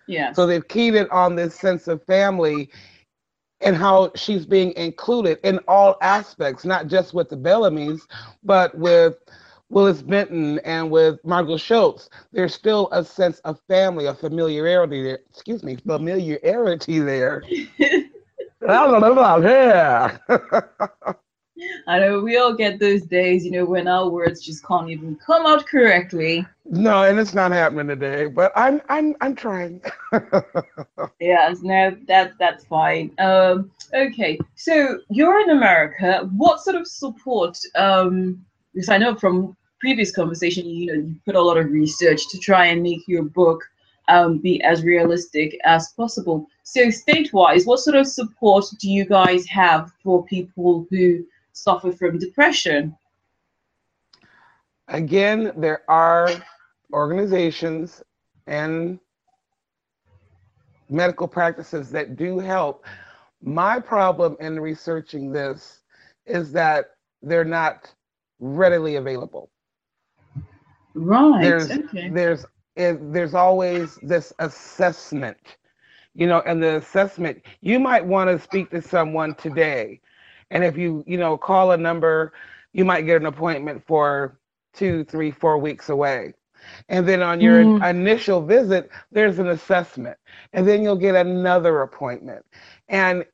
Yeah. 0.08 0.34
So 0.34 0.48
they've 0.48 0.68
keyed 0.68 0.96
in 0.96 1.08
on 1.10 1.36
this 1.36 1.56
sense 1.56 1.88
of 1.88 2.04
family 2.04 2.70
and 3.62 3.76
how 3.76 4.12
she's 4.16 4.46
being 4.46 4.74
included 4.76 5.40
in 5.44 5.60
all 5.68 5.98
aspects, 6.02 6.66
not 6.66 6.88
just 6.88 7.14
with 7.14 7.30
the 7.30 7.38
Bellamy's, 7.38 8.06
but 8.44 8.78
with 8.78 9.16
Willis 9.70 10.02
Benton 10.02 10.60
and 10.60 10.92
with 10.92 11.20
Margot 11.26 11.58
Schultz, 11.58 12.10
there's 12.32 12.54
still 12.54 12.90
a 12.92 13.04
sense 13.04 13.40
of 13.40 13.60
family, 13.68 14.06
a 14.06 14.14
familiarity 14.14 15.02
there. 15.04 15.20
Excuse 15.30 15.64
me, 15.64 15.76
familiarity 15.76 17.00
there. 17.00 17.44
I 17.80 18.08
don't 18.68 19.02
know 19.02 19.12
about 19.12 19.44
yeah. 19.44 20.18
I 21.88 22.00
know 22.00 22.20
we 22.20 22.38
all 22.38 22.54
get 22.54 22.80
those 22.80 23.04
days, 23.04 23.46
you 23.46 23.52
know, 23.52 23.66
when 23.66 23.88
our 23.88 24.10
words 24.10 24.42
just 24.42 24.66
can't 24.66 24.90
even 24.90 25.16
come 25.16 25.46
out 25.46 25.66
correctly. 25.68 26.46
No, 26.66 27.04
and 27.04 27.20
it's 27.20 27.34
not 27.34 27.52
happening 27.52 27.88
today, 27.88 28.26
but 28.26 28.52
I'm 28.56 28.82
I'm 28.90 29.16
I'm 29.22 29.36
trying. 29.36 29.82
yes, 31.20 31.62
no, 31.62 31.96
that 32.08 32.34
that's 32.40 32.66
fine. 32.66 33.12
Um, 33.20 33.72
okay, 33.94 34.38
so 34.56 35.00
you're 35.10 35.40
in 35.40 35.52
America. 35.52 36.30
What 36.36 36.62
sort 36.62 36.76
of 36.76 36.88
support 36.88 37.58
um 37.76 38.46
because 38.74 38.90
I 38.90 38.98
know 38.98 39.16
from 39.16 39.56
previous 39.80 40.12
conversation, 40.12 40.66
you 40.68 40.88
know, 40.88 40.94
you 40.94 41.16
put 41.26 41.36
a 41.36 41.42
lot 41.42 41.58
of 41.58 41.72
research 41.72 42.28
to 42.30 42.40
try 42.40 42.66
and 42.66 42.84
make 42.84 43.08
your 43.08 43.24
book 43.24 43.64
um, 44.08 44.40
be 44.40 44.62
as 44.64 44.84
realistic 44.84 45.58
as 45.64 45.94
possible. 45.94 46.48
So, 46.64 46.90
state-wise, 46.90 47.66
what 47.66 47.80
sort 47.80 47.96
of 47.96 48.08
support 48.08 48.66
do 48.80 48.90
you 48.90 49.06
guys 49.06 49.46
have 49.48 49.92
for 50.04 50.26
people 50.26 50.86
who 50.90 51.26
suffer 51.56 51.92
from 51.92 52.20
depression? 52.20 52.96
Again, 54.88 55.52
there 55.58 55.82
are 55.90 56.30
organizations 56.94 58.04
and 58.46 59.00
medical 60.90 61.28
practices 61.28 61.90
that 61.92 62.16
do 62.16 62.40
help. 62.40 62.86
My 63.42 63.80
problem 63.80 64.38
in 64.40 64.60
researching 64.60 65.32
this 65.32 65.80
is 66.26 66.52
that 66.52 66.92
they're 67.22 67.44
not 67.44 67.94
readily 68.40 68.98
available. 68.98 69.50
Right. 70.94 71.42
There's 71.42 71.72
okay. 71.72 72.10
there's 72.10 72.46
it, 72.76 73.12
there's 73.12 73.34
always 73.34 73.96
this 74.02 74.34
assessment, 74.40 75.58
you 76.14 76.28
know, 76.28 76.42
and 76.46 76.62
the 76.62 76.78
assessment 76.78 77.42
you 77.62 77.80
might 77.80 78.06
want 78.06 78.30
to 78.30 78.40
speak 78.40 78.70
to 78.72 78.82
someone 78.82 79.34
today, 79.36 80.02
and 80.52 80.64
if 80.64 80.78
you 80.78 81.04
you 81.08 81.18
know 81.18 81.38
call 81.38 81.72
a 81.72 81.78
number, 81.78 82.34
you 82.74 82.86
might 82.86 83.06
get 83.06 83.22
an 83.22 83.26
appointment 83.26 83.84
for 83.86 84.40
two, 84.74 85.04
three, 85.06 85.32
four 85.32 85.58
weeks 85.58 85.90
away. 85.90 86.34
And 86.90 87.08
then 87.08 87.22
on 87.22 87.40
your 87.40 87.64
mm. 87.64 87.90
initial 87.90 88.42
visit, 88.46 88.90
there's 89.12 89.40
an 89.40 89.50
assessment. 89.50 90.18
And 90.54 90.68
then 90.68 90.82
you'll 90.82 90.96
get 90.96 91.16
another 91.16 91.82
appointment. 91.82 92.46
And 92.90 93.26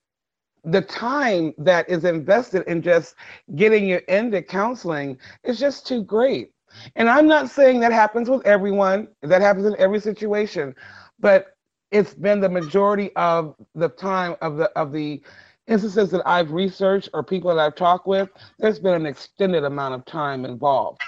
the 0.64 0.82
time 0.82 1.54
that 1.58 1.90
is 1.90 2.06
invested 2.06 2.64
in 2.68 2.82
just 2.82 3.16
getting 3.56 3.88
you 3.88 4.00
into 4.08 4.42
counseling 4.42 5.18
is 5.44 5.60
just 5.60 5.88
too 5.88 6.04
great. 6.04 6.52
And 6.96 7.10
I'm 7.10 7.28
not 7.28 7.50
saying 7.50 7.80
that 7.82 7.92
happens 7.92 8.30
with 8.30 8.46
everyone, 8.46 9.08
that 9.24 9.42
happens 9.42 9.66
in 9.66 9.76
every 9.78 10.00
situation, 10.00 10.76
but 11.20 11.56
it's 11.92 12.14
been 12.14 12.40
the 12.40 12.50
majority 12.50 13.14
of 13.16 13.56
the 13.76 13.90
time 13.90 14.36
of 14.42 14.56
the 14.58 14.70
of 14.80 14.94
the 14.94 15.22
instances 15.68 16.12
that 16.12 16.22
I've 16.26 16.52
researched 16.52 17.10
or 17.14 17.24
people 17.24 17.54
that 17.54 17.60
I've 17.60 17.76
talked 17.76 18.08
with, 18.08 18.30
there's 18.60 18.80
been 18.80 18.94
an 18.94 19.06
extended 19.06 19.64
amount 19.64 19.96
of 19.96 20.06
time 20.06 20.46
involved 20.46 21.02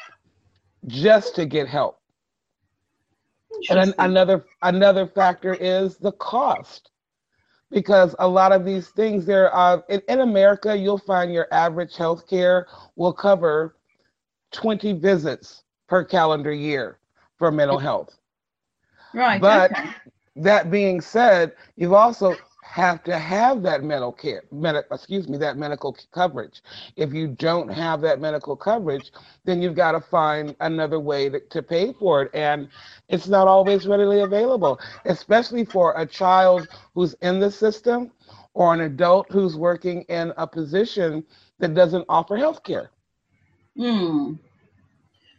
just 0.88 1.36
to 1.36 1.46
get 1.46 1.68
help. 1.68 2.00
And 3.70 3.80
an, 3.80 3.94
another 4.00 4.46
another 4.62 5.08
factor 5.08 5.54
is 5.54 5.98
the 5.98 6.12
cost 6.14 6.90
because 7.72 8.16
a 8.20 8.28
lot 8.28 8.52
of 8.52 8.66
these 8.66 8.90
things 8.90 9.26
there 9.26 9.52
are 9.52 9.84
in, 9.90 10.02
in 10.08 10.22
America, 10.22 10.76
you'll 10.76 10.98
find 10.98 11.34
your 11.34 11.48
average 11.52 11.96
health 11.96 12.28
care 12.28 12.68
will 12.96 13.14
cover 13.14 13.76
20 14.52 14.94
visits 14.94 15.64
per 15.88 16.04
calendar 16.04 16.54
year 16.54 17.00
for 17.38 17.52
mental 17.52 17.80
health. 17.80 18.18
Right. 19.14 19.42
But 19.42 19.72
okay. 19.72 19.90
that 20.38 20.72
being 20.72 21.02
said, 21.02 21.54
you've 21.76 21.94
also 21.94 22.36
have 22.74 23.04
to 23.04 23.16
have 23.20 23.62
that 23.62 23.84
medical 23.84 24.12
care, 24.12 24.42
med- 24.52 24.84
excuse 24.92 25.30
me, 25.30 25.38
that 25.38 25.58
medical 25.58 25.96
coverage. 26.12 26.64
If 26.96 27.14
you 27.14 27.28
don't 27.28 27.72
have 27.72 28.02
that 28.02 28.20
medical 28.20 28.56
coverage, 28.56 29.12
then 29.46 29.62
you've 29.62 29.76
got 29.76 29.92
to 29.92 30.02
find 30.02 30.56
another 30.60 31.00
way 31.00 31.30
to, 31.30 31.40
to 31.40 31.62
pay 31.62 31.94
for 31.94 32.24
it. 32.24 32.32
And 32.34 32.68
it's 33.10 33.28
not 33.28 33.48
always 33.48 33.86
readily 33.86 34.22
available, 34.22 34.80
especially 35.06 35.66
for 35.66 35.94
a 35.98 36.06
child 36.08 36.68
who's 36.96 37.14
in 37.22 37.40
the 37.40 37.52
system 37.52 38.10
or 38.56 38.74
an 38.74 38.82
adult 38.82 39.28
who's 39.32 39.56
working 39.56 40.02
in 40.10 40.34
a 40.38 40.48
position 40.48 41.24
that 41.60 41.76
doesn't 41.76 42.06
offer 42.10 42.36
health 42.36 42.64
care. 42.64 42.90
Hmm. 43.78 44.34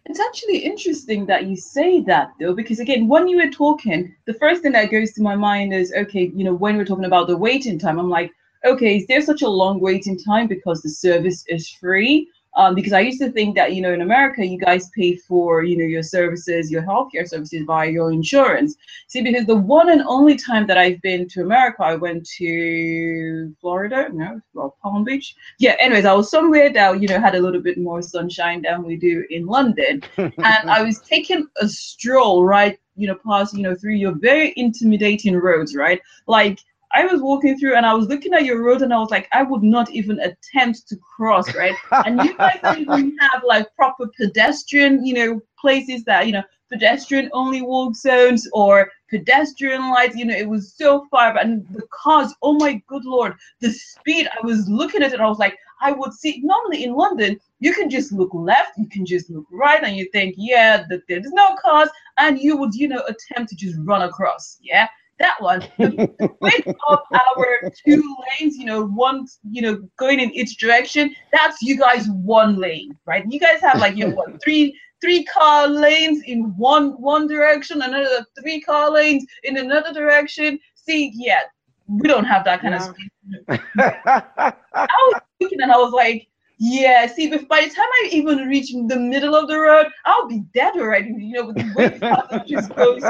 It's 0.06 0.20
actually 0.20 0.58
interesting 0.58 1.24
that 1.26 1.46
you 1.46 1.56
say 1.56 2.00
that 2.02 2.32
though, 2.38 2.52
because 2.52 2.78
again, 2.78 3.08
when 3.08 3.26
you 3.26 3.38
were 3.38 3.50
talking, 3.50 4.14
the 4.26 4.34
first 4.34 4.62
thing 4.62 4.72
that 4.72 4.90
goes 4.90 5.12
to 5.12 5.22
my 5.22 5.34
mind 5.34 5.72
is 5.72 5.94
okay, 5.96 6.30
you 6.34 6.44
know, 6.44 6.54
when 6.54 6.76
we're 6.76 6.84
talking 6.84 7.06
about 7.06 7.26
the 7.26 7.36
waiting 7.36 7.78
time, 7.78 7.98
I'm 7.98 8.10
like, 8.10 8.30
okay, 8.66 8.98
is 8.98 9.06
there 9.06 9.22
such 9.22 9.42
a 9.42 9.48
long 9.48 9.80
waiting 9.80 10.18
time 10.18 10.46
because 10.46 10.82
the 10.82 10.90
service 10.90 11.44
is 11.48 11.70
free? 11.70 12.28
Um, 12.56 12.74
because 12.74 12.92
I 12.92 13.00
used 13.00 13.20
to 13.20 13.32
think 13.32 13.56
that 13.56 13.74
you 13.74 13.82
know 13.82 13.92
in 13.92 14.00
America 14.00 14.46
you 14.46 14.58
guys 14.58 14.90
pay 14.90 15.16
for 15.16 15.64
you 15.64 15.76
know 15.76 15.84
your 15.84 16.02
services, 16.02 16.70
your 16.70 16.82
healthcare 16.82 17.28
services 17.28 17.64
via 17.66 17.90
your 17.90 18.12
insurance. 18.12 18.76
See, 19.08 19.22
because 19.22 19.46
the 19.46 19.56
one 19.56 19.90
and 19.90 20.02
only 20.02 20.36
time 20.36 20.66
that 20.68 20.78
I've 20.78 21.00
been 21.02 21.28
to 21.30 21.42
America, 21.42 21.82
I 21.82 21.96
went 21.96 22.26
to 22.38 23.54
Florida, 23.60 24.08
no, 24.12 24.40
well 24.52 24.76
Palm 24.82 25.04
Beach. 25.04 25.34
Yeah. 25.58 25.76
Anyways, 25.80 26.04
I 26.04 26.12
was 26.12 26.30
somewhere 26.30 26.72
that 26.72 27.00
you 27.00 27.08
know 27.08 27.20
had 27.20 27.34
a 27.34 27.40
little 27.40 27.62
bit 27.62 27.78
more 27.78 28.02
sunshine 28.02 28.62
than 28.62 28.84
we 28.84 28.96
do 28.96 29.24
in 29.30 29.46
London, 29.46 30.02
and 30.16 30.70
I 30.70 30.82
was 30.82 31.00
taking 31.00 31.46
a 31.60 31.68
stroll 31.68 32.44
right, 32.44 32.78
you 32.96 33.08
know, 33.08 33.18
past 33.26 33.54
you 33.54 33.62
know 33.62 33.74
through 33.74 33.94
your 33.94 34.12
very 34.12 34.52
intimidating 34.56 35.36
roads, 35.36 35.74
right, 35.74 36.00
like 36.26 36.60
I 36.94 37.06
was 37.06 37.20
walking 37.20 37.58
through 37.58 37.74
and 37.74 37.84
I 37.84 37.92
was 37.92 38.06
looking 38.06 38.34
at 38.34 38.44
your 38.44 38.62
road 38.62 38.82
and 38.82 38.94
I 38.94 38.98
was 38.98 39.10
like, 39.10 39.28
I 39.32 39.42
would 39.42 39.64
not 39.64 39.90
even 39.90 40.20
attempt 40.20 40.88
to 40.88 40.96
cross, 40.96 41.52
right? 41.54 41.74
and 41.90 42.22
you 42.22 42.36
guys 42.36 42.60
don't 42.62 42.78
even 42.78 43.16
have 43.20 43.42
like 43.44 43.74
proper 43.74 44.08
pedestrian, 44.16 45.04
you 45.04 45.14
know, 45.14 45.40
places 45.60 46.04
that, 46.04 46.26
you 46.26 46.32
know, 46.32 46.44
pedestrian 46.70 47.30
only 47.32 47.62
walk 47.62 47.96
zones 47.96 48.48
or 48.52 48.92
pedestrian 49.10 49.90
lights. 49.90 50.14
You 50.14 50.26
know, 50.26 50.36
it 50.36 50.48
was 50.48 50.72
so 50.74 51.06
far, 51.10 51.36
and 51.36 51.66
the 51.70 51.82
cars, 51.90 52.32
oh 52.42 52.54
my 52.54 52.80
good 52.86 53.04
lord, 53.04 53.34
the 53.60 53.70
speed. 53.70 54.28
I 54.28 54.46
was 54.46 54.68
looking 54.68 55.02
at 55.02 55.10
it 55.10 55.14
and 55.14 55.22
I 55.22 55.28
was 55.28 55.38
like, 55.38 55.58
I 55.80 55.90
would 55.90 56.12
see 56.12 56.40
normally 56.44 56.84
in 56.84 56.94
London, 56.94 57.40
you 57.58 57.74
can 57.74 57.90
just 57.90 58.12
look 58.12 58.30
left, 58.32 58.78
you 58.78 58.88
can 58.88 59.04
just 59.04 59.30
look 59.30 59.46
right, 59.50 59.82
and 59.82 59.96
you 59.96 60.08
think, 60.12 60.36
yeah, 60.38 60.84
that 60.88 61.02
there's 61.08 61.30
no 61.32 61.56
cars, 61.56 61.88
and 62.18 62.38
you 62.38 62.56
would, 62.56 62.74
you 62.74 62.86
know, 62.86 63.02
attempt 63.08 63.50
to 63.50 63.56
just 63.56 63.76
run 63.82 64.02
across. 64.02 64.58
Yeah 64.62 64.86
that 65.18 65.40
one. 65.40 65.60
The 65.78 66.34
width 66.40 66.66
of 66.88 66.98
our 67.12 67.70
two 67.84 68.16
lanes, 68.40 68.56
you 68.56 68.66
know, 68.66 68.86
one, 68.86 69.26
you 69.48 69.62
know, 69.62 69.88
going 69.96 70.20
in 70.20 70.30
each 70.32 70.58
direction, 70.58 71.14
that's 71.32 71.62
you 71.62 71.78
guys 71.78 72.08
one 72.08 72.56
lane, 72.56 72.96
right? 73.06 73.24
You 73.28 73.40
guys 73.40 73.60
have 73.60 73.78
like, 73.78 73.96
you 73.96 74.08
know, 74.08 74.14
what, 74.14 74.42
three 74.42 74.78
three 75.00 75.24
car 75.24 75.68
lanes 75.68 76.22
in 76.24 76.56
one 76.56 76.92
one 77.00 77.26
direction, 77.26 77.82
another 77.82 78.24
three 78.40 78.60
car 78.60 78.90
lanes 78.90 79.24
in 79.42 79.58
another 79.58 79.92
direction. 79.92 80.58
See, 80.74 81.12
yeah, 81.14 81.40
we 81.86 82.08
don't 82.08 82.24
have 82.24 82.44
that 82.44 82.60
kind 82.60 82.74
yeah. 82.74 82.88
of 82.88 82.96
space. 82.96 83.60
I 83.78 84.52
was 84.86 85.20
thinking 85.38 85.60
and 85.60 85.72
I 85.72 85.76
was 85.76 85.92
like, 85.92 86.28
yeah, 86.58 87.06
see, 87.06 87.28
but 87.28 87.48
by 87.48 87.62
the 87.62 87.74
time 87.74 87.86
I 87.86 88.08
even 88.12 88.48
reach 88.48 88.72
the 88.72 88.98
middle 88.98 89.34
of 89.34 89.48
the 89.48 89.58
road, 89.58 89.86
I'll 90.04 90.26
be 90.26 90.44
dead 90.54 90.76
already, 90.76 91.12
you 91.18 91.34
know, 91.34 91.46
with 91.46 91.56
the 91.56 91.72
way 91.76 91.88
the 91.88 92.44
just 92.46 92.74
goes 92.74 93.02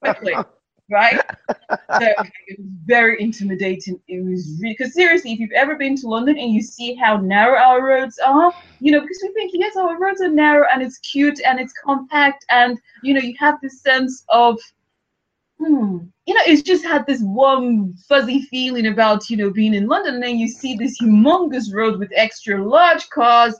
quickly, 0.00 0.34
right? 0.92 1.20
So 1.98 2.06
it 2.46 2.58
was 2.58 2.66
very 2.84 3.20
intimidating. 3.20 3.98
It 4.06 4.24
was 4.24 4.58
really, 4.60 4.76
because 4.78 4.94
seriously, 4.94 5.32
if 5.32 5.40
you've 5.40 5.50
ever 5.52 5.74
been 5.76 5.96
to 5.96 6.06
London 6.08 6.38
and 6.38 6.52
you 6.52 6.62
see 6.62 6.94
how 6.94 7.16
narrow 7.16 7.58
our 7.58 7.84
roads 7.84 8.18
are, 8.18 8.52
you 8.80 8.92
know, 8.92 9.00
because 9.00 9.18
we 9.22 9.32
think, 9.32 9.52
yes, 9.54 9.76
our 9.76 9.98
roads 9.98 10.20
are 10.20 10.28
narrow 10.28 10.66
and 10.72 10.82
it's 10.82 10.98
cute 10.98 11.40
and 11.44 11.58
it's 11.58 11.72
compact 11.72 12.44
and, 12.50 12.78
you 13.02 13.14
know, 13.14 13.20
you 13.20 13.34
have 13.38 13.58
this 13.62 13.80
sense 13.82 14.24
of, 14.28 14.60
hmm, 15.58 15.98
you 16.26 16.34
know, 16.34 16.40
it's 16.46 16.62
just 16.62 16.84
had 16.84 17.06
this 17.06 17.20
warm, 17.22 17.94
fuzzy 18.08 18.42
feeling 18.42 18.86
about, 18.86 19.28
you 19.30 19.36
know, 19.36 19.50
being 19.50 19.74
in 19.74 19.86
London. 19.86 20.14
And 20.14 20.22
then 20.22 20.38
you 20.38 20.48
see 20.48 20.76
this 20.76 21.00
humongous 21.00 21.72
road 21.72 21.98
with 21.98 22.12
extra 22.14 22.62
large 22.62 23.08
cars. 23.10 23.56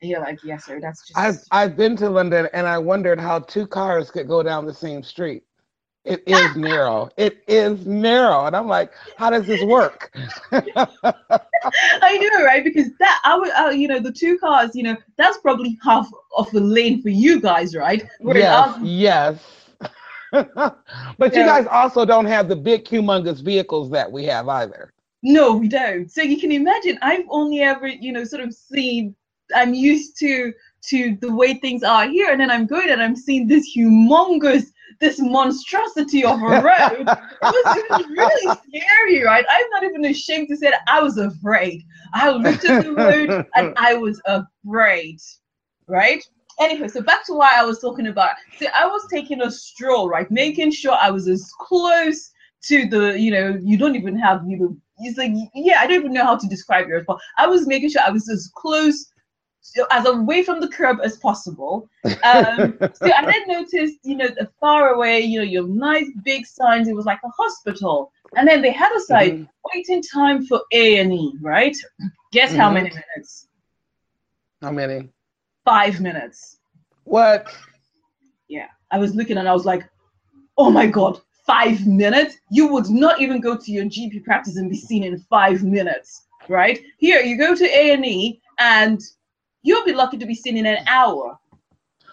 And 0.00 0.10
you're 0.10 0.20
like, 0.20 0.42
yes, 0.42 0.64
sir, 0.64 0.80
that's 0.80 1.06
just. 1.06 1.16
I've, 1.16 1.38
I've 1.52 1.76
been 1.76 1.96
to 1.98 2.10
London 2.10 2.48
and 2.52 2.66
I 2.66 2.76
wondered 2.78 3.20
how 3.20 3.38
two 3.38 3.66
cars 3.66 4.10
could 4.10 4.26
go 4.26 4.42
down 4.42 4.66
the 4.66 4.74
same 4.74 5.02
street. 5.02 5.44
It 6.04 6.22
is 6.26 6.56
narrow. 6.56 7.10
It 7.16 7.44
is 7.46 7.86
narrow. 7.86 8.46
And 8.46 8.56
I'm 8.56 8.66
like, 8.66 8.92
how 9.16 9.30
does 9.30 9.46
this 9.46 9.62
work? 9.62 10.10
I 10.50 12.18
know, 12.18 12.44
right? 12.44 12.64
Because 12.64 12.88
that, 12.98 13.20
I 13.24 13.38
would, 13.38 13.50
uh, 13.50 13.70
you 13.70 13.86
know, 13.86 14.00
the 14.00 14.10
two 14.10 14.36
cars, 14.38 14.72
you 14.74 14.82
know, 14.82 14.96
that's 15.16 15.38
probably 15.38 15.78
half 15.82 16.08
of 16.36 16.50
the 16.50 16.60
lane 16.60 17.02
for 17.02 17.08
you 17.08 17.40
guys, 17.40 17.76
right? 17.76 18.04
Whereas 18.20 18.76
yes. 18.80 18.80
yes 18.82 19.62
but 21.18 21.36
you 21.36 21.44
guys 21.44 21.66
also 21.66 22.06
don't 22.06 22.24
have 22.24 22.48
the 22.48 22.56
big, 22.56 22.86
humongous 22.86 23.42
vehicles 23.42 23.90
that 23.90 24.10
we 24.10 24.24
have 24.24 24.48
either. 24.48 24.90
No, 25.22 25.54
we 25.54 25.68
don't. 25.68 26.10
So 26.10 26.22
you 26.22 26.40
can 26.40 26.50
imagine, 26.50 26.98
I've 27.02 27.26
only 27.28 27.60
ever, 27.60 27.86
you 27.86 28.12
know, 28.12 28.24
sort 28.24 28.42
of 28.42 28.54
seen. 28.54 29.14
I'm 29.54 29.74
used 29.74 30.18
to 30.20 30.52
to 30.88 31.16
the 31.20 31.32
way 31.32 31.54
things 31.54 31.82
are 31.82 32.08
here, 32.08 32.30
and 32.30 32.40
then 32.40 32.50
I'm 32.50 32.66
going 32.66 32.88
and 32.88 33.02
I'm 33.02 33.14
seeing 33.14 33.46
this 33.46 33.76
humongous, 33.76 34.72
this 35.02 35.18
monstrosity 35.20 36.24
of 36.24 36.40
a 36.40 36.46
road. 36.46 37.00
it, 37.00 37.06
was, 37.42 37.76
it 37.76 37.90
was 37.90 38.06
really 38.08 38.58
scary, 38.68 39.22
right? 39.24 39.44
I'm 39.50 39.70
not 39.70 39.82
even 39.82 40.04
ashamed 40.04 40.48
to 40.48 40.56
say 40.56 40.70
that 40.70 40.82
I 40.86 41.02
was 41.02 41.18
afraid. 41.18 41.82
I 42.14 42.30
looked 42.30 42.64
at 42.64 42.84
the 42.84 42.92
road 42.92 43.46
and 43.56 43.74
I 43.76 43.94
was 43.94 44.22
afraid, 44.26 45.18
right? 45.88 46.24
anyway, 46.60 46.86
so 46.86 47.02
back 47.02 47.26
to 47.26 47.34
what 47.34 47.52
I 47.52 47.64
was 47.64 47.80
talking 47.80 48.06
about. 48.06 48.36
So 48.58 48.66
I 48.74 48.86
was 48.86 49.06
taking 49.10 49.42
a 49.42 49.50
stroll, 49.50 50.08
right, 50.08 50.30
making 50.30 50.70
sure 50.70 50.96
I 51.00 51.10
was 51.10 51.26
as 51.26 51.50
close 51.58 52.30
to 52.64 52.86
the, 52.88 53.18
you 53.18 53.32
know, 53.32 53.58
you 53.60 53.76
don't 53.76 53.96
even 53.96 54.16
have, 54.16 54.42
you 54.46 54.56
know, 54.56 54.76
it's 54.98 55.18
like, 55.18 55.32
yeah, 55.54 55.78
I 55.80 55.86
don't 55.86 55.98
even 55.98 56.12
know 56.12 56.24
how 56.24 56.36
to 56.36 56.46
describe 56.46 56.86
yours, 56.86 57.04
but 57.08 57.18
I 57.38 57.46
was 57.48 57.66
making 57.66 57.90
sure 57.90 58.02
I 58.06 58.10
was 58.10 58.28
as 58.28 58.50
close 58.54 59.06
as 59.90 60.06
away 60.06 60.42
from 60.42 60.60
the 60.60 60.68
curb 60.68 60.98
as 61.02 61.16
possible. 61.18 61.88
Um, 62.04 62.78
so 62.94 63.12
I 63.12 63.24
then 63.24 63.46
noticed, 63.46 63.98
you 64.02 64.16
know, 64.16 64.28
the 64.28 64.50
far 64.60 64.94
away, 64.94 65.20
you 65.20 65.38
know, 65.38 65.44
your 65.44 65.66
nice 65.66 66.10
big 66.24 66.46
signs. 66.46 66.88
It 66.88 66.96
was 66.96 67.06
like 67.06 67.20
a 67.24 67.28
hospital, 67.28 68.12
and 68.36 68.46
then 68.46 68.62
they 68.62 68.72
had 68.72 68.92
a 68.94 69.00
sign 69.00 69.30
mm-hmm. 69.30 69.44
waiting 69.74 70.02
time 70.02 70.46
for 70.46 70.62
A 70.72 70.98
and 70.98 71.12
E. 71.12 71.34
Right? 71.40 71.76
Guess 72.32 72.50
mm-hmm. 72.50 72.60
how 72.60 72.70
many 72.70 72.90
minutes? 72.90 73.48
How 74.60 74.70
many? 74.70 75.08
five 75.64 76.00
minutes. 76.00 76.58
What? 77.04 77.52
Yeah. 78.48 78.68
I 78.90 78.98
was 78.98 79.14
looking 79.14 79.38
and 79.38 79.48
I 79.48 79.52
was 79.52 79.64
like, 79.64 79.88
oh 80.58 80.70
my 80.70 80.86
God, 80.86 81.20
five 81.46 81.86
minutes? 81.86 82.36
You 82.50 82.68
would 82.72 82.88
not 82.88 83.20
even 83.20 83.40
go 83.40 83.56
to 83.56 83.72
your 83.72 83.84
GP 83.84 84.24
practice 84.24 84.56
and 84.56 84.70
be 84.70 84.76
seen 84.76 85.04
in 85.04 85.18
five 85.30 85.62
minutes, 85.62 86.26
right? 86.48 86.80
Here, 86.98 87.20
you 87.20 87.38
go 87.38 87.54
to 87.54 87.64
A&E 87.64 88.40
and 88.58 89.00
you'll 89.62 89.84
be 89.84 89.92
lucky 89.92 90.18
to 90.18 90.26
be 90.26 90.34
seen 90.34 90.56
in 90.56 90.66
an 90.66 90.84
hour. 90.86 91.38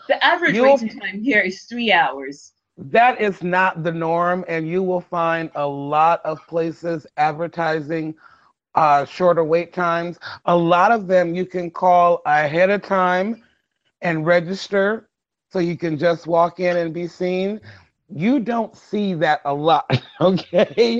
The 0.08 0.24
average 0.24 0.56
you'll, 0.56 0.74
waiting 0.74 1.00
time 1.00 1.22
here 1.22 1.41
is 1.41 1.63
three 1.63 1.91
hours. 1.91 2.53
That 2.77 3.20
is 3.20 3.44
not 3.44 3.84
the 3.84 3.91
norm, 3.91 4.45
and 4.47 4.67
you 4.67 4.82
will 4.82 5.02
find 5.02 5.52
a 5.56 5.67
lot 5.67 6.21
of 6.24 6.39
places 6.47 7.06
advertising 7.17 8.15
uh, 8.76 9.06
shorter 9.06 9.43
wait 9.43 9.74
times. 9.74 10.17
A 10.45 10.56
lot 10.56 10.91
of 10.91 11.08
them 11.08 11.36
you 11.36 11.45
can 11.45 11.69
call 11.69 12.21
ahead 12.26 12.69
of 12.69 12.82
time 12.82 13.43
and 14.02 14.26
register 14.26 15.10
so 15.52 15.60
you 15.60 15.78
can 15.78 15.97
just 15.97 16.28
walk 16.28 16.60
in 16.60 16.78
and 16.78 16.93
be 16.93 17.08
seen. 17.08 17.60
You 18.08 18.39
don't 18.39 18.76
see 18.76 19.13
that 19.15 19.41
a 19.45 19.54
lot, 19.54 20.02
okay? 20.21 21.00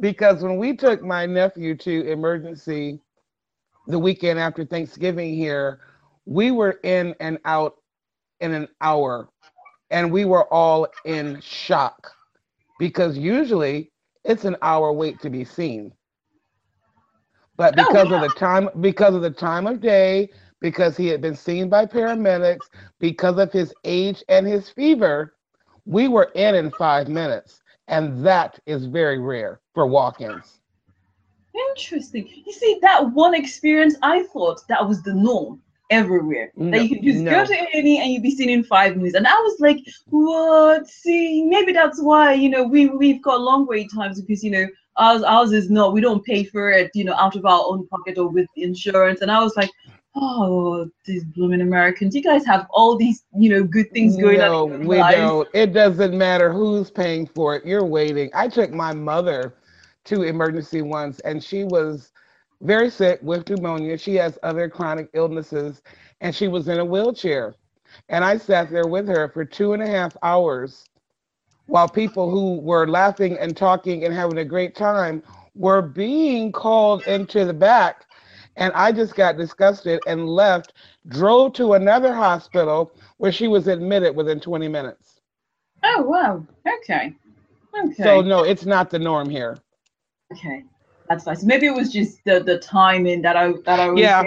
because 0.00 0.42
when 0.42 0.56
we 0.56 0.74
took 0.74 1.02
my 1.02 1.26
nephew 1.26 1.76
to 1.76 2.10
emergency 2.10 3.00
the 3.86 3.98
weekend 3.98 4.38
after 4.38 4.64
Thanksgiving 4.64 5.34
here, 5.34 5.80
we 6.28 6.50
were 6.50 6.78
in 6.82 7.14
and 7.20 7.38
out 7.46 7.76
in 8.40 8.52
an 8.52 8.68
hour 8.82 9.30
and 9.90 10.12
we 10.12 10.26
were 10.26 10.44
all 10.52 10.86
in 11.06 11.40
shock 11.40 12.12
because 12.78 13.16
usually 13.16 13.90
it's 14.24 14.44
an 14.44 14.54
hour 14.60 14.92
wait 14.92 15.18
to 15.20 15.30
be 15.30 15.42
seen. 15.42 15.90
But 17.56 17.78
oh, 17.78 17.84
because 17.84 18.12
oh, 18.12 18.16
of 18.16 18.20
the 18.20 18.38
time, 18.38 18.68
because 18.80 19.14
of 19.14 19.22
the 19.22 19.30
time 19.30 19.66
of 19.66 19.80
day, 19.80 20.28
because 20.60 20.98
he 20.98 21.06
had 21.06 21.22
been 21.22 21.34
seen 21.34 21.70
by 21.70 21.86
paramedics, 21.86 22.66
because 23.00 23.38
of 23.38 23.50
his 23.50 23.72
age 23.84 24.22
and 24.28 24.46
his 24.46 24.68
fever, 24.68 25.34
we 25.86 26.08
were 26.08 26.30
in 26.34 26.54
in 26.54 26.70
five 26.72 27.08
minutes, 27.08 27.62
and 27.88 28.24
that 28.24 28.60
is 28.66 28.84
very 28.84 29.18
rare 29.18 29.60
for 29.72 29.86
walk-ins. 29.86 30.60
Interesting. 31.70 32.28
You 32.44 32.52
see, 32.52 32.78
that 32.82 33.12
one 33.12 33.34
experience, 33.34 33.96
I 34.02 34.24
thought 34.24 34.60
that 34.68 34.86
was 34.86 35.02
the 35.02 35.14
norm 35.14 35.62
everywhere. 35.90 36.52
No, 36.56 36.70
that 36.70 36.84
you 36.84 36.96
could 36.96 37.04
just 37.04 37.20
no. 37.20 37.30
go 37.30 37.44
to 37.44 37.66
any 37.72 38.00
and 38.00 38.10
you'd 38.10 38.22
be 38.22 38.30
seen 38.30 38.50
in 38.50 38.64
five 38.64 38.96
minutes. 38.96 39.14
And 39.14 39.26
I 39.26 39.34
was 39.34 39.60
like, 39.60 39.78
what? 40.06 40.86
See, 40.88 41.44
maybe 41.44 41.72
that's 41.72 42.00
why, 42.00 42.34
you 42.34 42.48
know, 42.48 42.64
we, 42.64 42.86
we've 42.86 43.22
got 43.22 43.40
long 43.40 43.66
wait 43.66 43.90
times 43.94 44.20
because, 44.20 44.44
you 44.44 44.50
know, 44.50 44.66
ours, 44.96 45.22
ours 45.22 45.52
is 45.52 45.70
not, 45.70 45.92
we 45.92 46.00
don't 46.00 46.24
pay 46.24 46.44
for 46.44 46.70
it, 46.70 46.90
you 46.94 47.04
know, 47.04 47.14
out 47.14 47.36
of 47.36 47.44
our 47.44 47.62
own 47.66 47.86
pocket 47.88 48.18
or 48.18 48.28
with 48.28 48.48
insurance. 48.56 49.20
And 49.20 49.30
I 49.30 49.42
was 49.42 49.56
like, 49.56 49.70
oh, 50.14 50.90
these 51.04 51.24
blooming 51.24 51.60
Americans, 51.60 52.14
you 52.14 52.22
guys 52.22 52.44
have 52.46 52.66
all 52.70 52.96
these, 52.96 53.24
you 53.36 53.50
know, 53.50 53.62
good 53.64 53.90
things 53.92 54.16
going 54.16 54.38
no, 54.38 54.64
on. 54.64 54.82
No, 54.82 54.88
we 54.88 54.98
lives. 54.98 55.16
don't. 55.16 55.48
It 55.54 55.72
doesn't 55.72 56.16
matter 56.16 56.52
who's 56.52 56.90
paying 56.90 57.26
for 57.26 57.54
it. 57.54 57.64
You're 57.64 57.84
waiting. 57.84 58.30
I 58.34 58.48
took 58.48 58.72
my 58.72 58.92
mother 58.92 59.54
to 60.04 60.22
emergency 60.22 60.82
once 60.82 61.20
and 61.20 61.42
she 61.42 61.64
was 61.64 62.12
very 62.60 62.90
sick 62.90 63.20
with 63.22 63.48
pneumonia. 63.48 63.96
She 63.98 64.14
has 64.16 64.38
other 64.42 64.68
chronic 64.68 65.08
illnesses 65.14 65.82
and 66.20 66.34
she 66.34 66.48
was 66.48 66.68
in 66.68 66.78
a 66.78 66.84
wheelchair. 66.84 67.54
And 68.08 68.24
I 68.24 68.36
sat 68.36 68.70
there 68.70 68.86
with 68.86 69.08
her 69.08 69.28
for 69.28 69.44
two 69.44 69.72
and 69.72 69.82
a 69.82 69.86
half 69.86 70.16
hours 70.22 70.84
while 71.66 71.88
people 71.88 72.30
who 72.30 72.60
were 72.60 72.86
laughing 72.86 73.38
and 73.38 73.56
talking 73.56 74.04
and 74.04 74.14
having 74.14 74.38
a 74.38 74.44
great 74.44 74.74
time 74.74 75.22
were 75.54 75.82
being 75.82 76.50
called 76.52 77.06
into 77.06 77.44
the 77.44 77.54
back. 77.54 78.06
And 78.56 78.72
I 78.72 78.90
just 78.90 79.14
got 79.14 79.36
disgusted 79.36 80.00
and 80.06 80.28
left, 80.28 80.72
drove 81.08 81.52
to 81.54 81.74
another 81.74 82.12
hospital 82.12 82.92
where 83.18 83.30
she 83.30 83.46
was 83.46 83.68
admitted 83.68 84.16
within 84.16 84.40
20 84.40 84.66
minutes. 84.68 85.20
Oh, 85.84 86.02
wow. 86.02 86.44
Okay. 86.66 87.14
Okay. 87.84 88.02
So, 88.02 88.20
no, 88.20 88.42
it's 88.42 88.66
not 88.66 88.90
the 88.90 88.98
norm 88.98 89.30
here. 89.30 89.58
Okay. 90.32 90.64
That's 91.08 91.26
nice. 91.26 91.42
Maybe 91.42 91.66
it 91.66 91.74
was 91.74 91.92
just 91.92 92.22
the, 92.24 92.40
the 92.40 92.58
timing 92.58 93.22
that 93.22 93.36
I 93.36 93.52
that 93.64 93.80
I 93.80 93.88
was 93.88 94.00
yeah. 94.00 94.24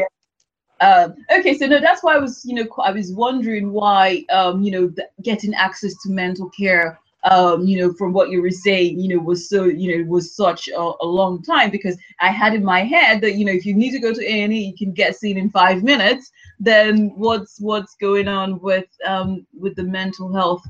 Um, 0.79 1.13
okay, 1.31 1.55
so 1.55 1.67
no, 1.67 1.79
that's 1.79 2.01
why 2.01 2.15
I 2.15 2.17
was, 2.17 2.43
you 2.43 2.55
know, 2.55 2.67
I 2.83 2.91
was 2.91 3.13
wondering 3.13 3.71
why, 3.71 4.25
um, 4.31 4.63
you 4.63 4.71
know, 4.71 4.89
th- 4.89 5.09
getting 5.21 5.53
access 5.53 5.93
to 6.01 6.09
mental 6.09 6.49
care 6.49 6.99
um, 7.23 7.65
you 7.65 7.77
know, 7.77 7.93
from 7.93 8.13
what 8.13 8.29
you 8.29 8.41
were 8.41 8.51
saying, 8.51 8.99
you 8.99 9.15
know, 9.15 9.21
was 9.21 9.47
so, 9.47 9.65
you 9.65 9.97
know, 9.97 10.09
was 10.09 10.35
such 10.35 10.67
a, 10.69 10.79
a, 11.01 11.05
long 11.05 11.43
time 11.43 11.69
because 11.69 11.95
I 12.19 12.29
had 12.29 12.55
in 12.55 12.63
my 12.63 12.83
head 12.83 13.21
that, 13.21 13.35
you 13.35 13.45
know, 13.45 13.51
if 13.51 13.65
you 13.65 13.75
need 13.75 13.91
to 13.91 13.99
go 13.99 14.11
to 14.11 14.25
A&E, 14.25 14.57
you 14.57 14.75
can 14.75 14.91
get 14.91 15.15
seen 15.15 15.37
in 15.37 15.51
five 15.51 15.83
minutes. 15.83 16.31
Then 16.59 17.11
what's 17.15 17.59
what's 17.59 17.95
going 17.95 18.27
on 18.27 18.59
with 18.59 18.87
um, 19.05 19.45
with 19.57 19.75
the 19.75 19.83
mental 19.83 20.33
health 20.33 20.63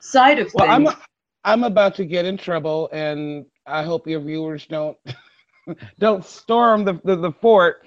side 0.00 0.38
of 0.38 0.52
well, 0.52 0.66
things? 0.66 0.90
I'm 0.90 0.96
I'm 1.44 1.64
about 1.64 1.94
to 1.96 2.04
get 2.04 2.26
in 2.26 2.36
trouble, 2.36 2.90
and 2.92 3.46
I 3.66 3.82
hope 3.82 4.06
your 4.06 4.20
viewers 4.20 4.66
don't 4.66 4.98
don't 5.98 6.24
storm 6.24 6.84
the, 6.84 7.00
the, 7.04 7.16
the 7.16 7.32
fort. 7.32 7.86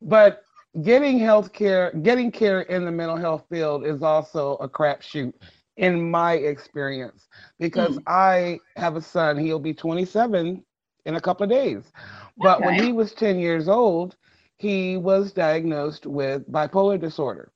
But 0.00 0.42
getting 0.82 1.18
health 1.18 1.52
care, 1.52 1.92
getting 2.02 2.30
care 2.30 2.62
in 2.62 2.84
the 2.84 2.90
mental 2.90 3.16
health 3.16 3.44
field 3.50 3.86
is 3.86 4.02
also 4.02 4.54
a 4.56 4.68
crapshoot 4.68 5.32
in 5.76 6.10
my 6.10 6.34
experience 6.34 7.28
because 7.58 7.98
mm. 7.98 8.02
I 8.06 8.60
have 8.76 8.96
a 8.96 9.02
son, 9.02 9.38
he'll 9.38 9.58
be 9.58 9.74
27 9.74 10.62
in 11.06 11.14
a 11.14 11.20
couple 11.20 11.44
of 11.44 11.50
days. 11.50 11.92
But 12.38 12.58
okay. 12.58 12.66
when 12.66 12.82
he 12.82 12.92
was 12.92 13.12
10 13.12 13.38
years 13.38 13.68
old, 13.68 14.16
he 14.56 14.96
was 14.96 15.32
diagnosed 15.32 16.06
with 16.06 16.50
bipolar 16.50 17.00
disorder. 17.00 17.52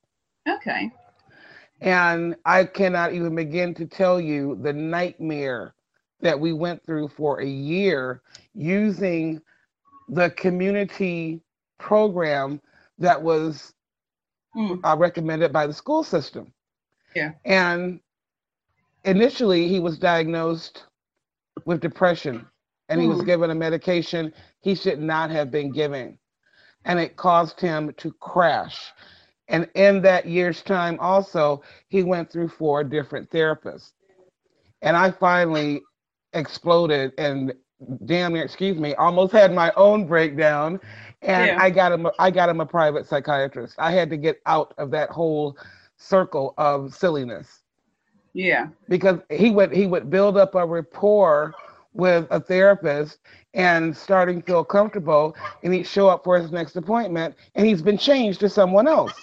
Okay. 0.47 0.91
And 1.81 2.35
I 2.45 2.65
cannot 2.65 3.13
even 3.13 3.35
begin 3.35 3.73
to 3.75 3.85
tell 3.85 4.19
you 4.19 4.57
the 4.61 4.73
nightmare 4.73 5.73
that 6.21 6.39
we 6.39 6.53
went 6.53 6.83
through 6.83 7.09
for 7.09 7.41
a 7.41 7.47
year 7.47 8.21
using 8.53 9.41
the 10.07 10.29
community 10.31 11.41
program 11.79 12.61
that 12.97 13.21
was 13.21 13.73
mm. 14.55 14.79
uh, 14.83 14.95
recommended 14.97 15.51
by 15.53 15.67
the 15.67 15.73
school 15.73 16.03
system. 16.03 16.53
Yeah. 17.15 17.31
And 17.45 17.99
initially, 19.03 19.67
he 19.67 19.79
was 19.79 19.97
diagnosed 19.97 20.85
with 21.65 21.81
depression 21.81 22.45
and 22.89 22.99
mm. 22.99 23.03
he 23.03 23.09
was 23.09 23.19
hmm. 23.19 23.25
given 23.25 23.49
a 23.49 23.55
medication 23.55 24.33
he 24.61 24.75
should 24.75 25.01
not 25.01 25.29
have 25.29 25.51
been 25.51 25.71
given. 25.71 26.17
And 26.85 26.99
it 26.99 27.17
caused 27.17 27.59
him 27.59 27.93
to 27.97 28.13
crash. 28.13 28.91
And 29.49 29.69
in 29.75 30.01
that 30.03 30.25
year's 30.25 30.61
time, 30.61 30.97
also, 30.99 31.61
he 31.89 32.03
went 32.03 32.31
through 32.31 32.49
four 32.49 32.83
different 32.83 33.29
therapists. 33.29 33.91
And 34.81 34.95
I 34.95 35.11
finally 35.11 35.81
exploded 36.33 37.13
and 37.17 37.53
damn 38.05 38.33
near, 38.33 38.43
excuse 38.43 38.77
me, 38.77 38.95
almost 38.95 39.33
had 39.33 39.53
my 39.53 39.71
own 39.75 40.05
breakdown. 40.07 40.79
And 41.21 41.47
yeah. 41.47 41.61
I 41.61 41.69
got 41.69 41.91
him 41.91 42.07
I 42.19 42.29
got 42.29 42.49
him 42.49 42.61
a 42.61 42.65
private 42.65 43.07
psychiatrist. 43.07 43.75
I 43.79 43.91
had 43.91 44.09
to 44.11 44.17
get 44.17 44.39
out 44.45 44.73
of 44.77 44.91
that 44.91 45.09
whole 45.09 45.57
circle 45.97 46.53
of 46.57 46.93
silliness. 46.93 47.63
Yeah. 48.33 48.67
Because 48.87 49.19
he 49.31 49.49
would 49.49 49.71
he 49.71 49.87
would 49.87 50.09
build 50.09 50.37
up 50.37 50.53
a 50.55 50.65
rapport 50.65 51.55
with 51.93 52.27
a 52.29 52.39
therapist 52.39 53.17
and 53.55 53.95
starting 53.97 54.41
to 54.41 54.45
feel 54.45 54.63
comfortable 54.63 55.35
and 55.63 55.73
he'd 55.73 55.87
show 55.87 56.07
up 56.07 56.23
for 56.23 56.39
his 56.39 56.51
next 56.51 56.75
appointment 56.75 57.35
and 57.55 57.65
he's 57.65 57.81
been 57.81 57.97
changed 57.97 58.39
to 58.41 58.49
someone 58.49 58.87
else. 58.87 59.13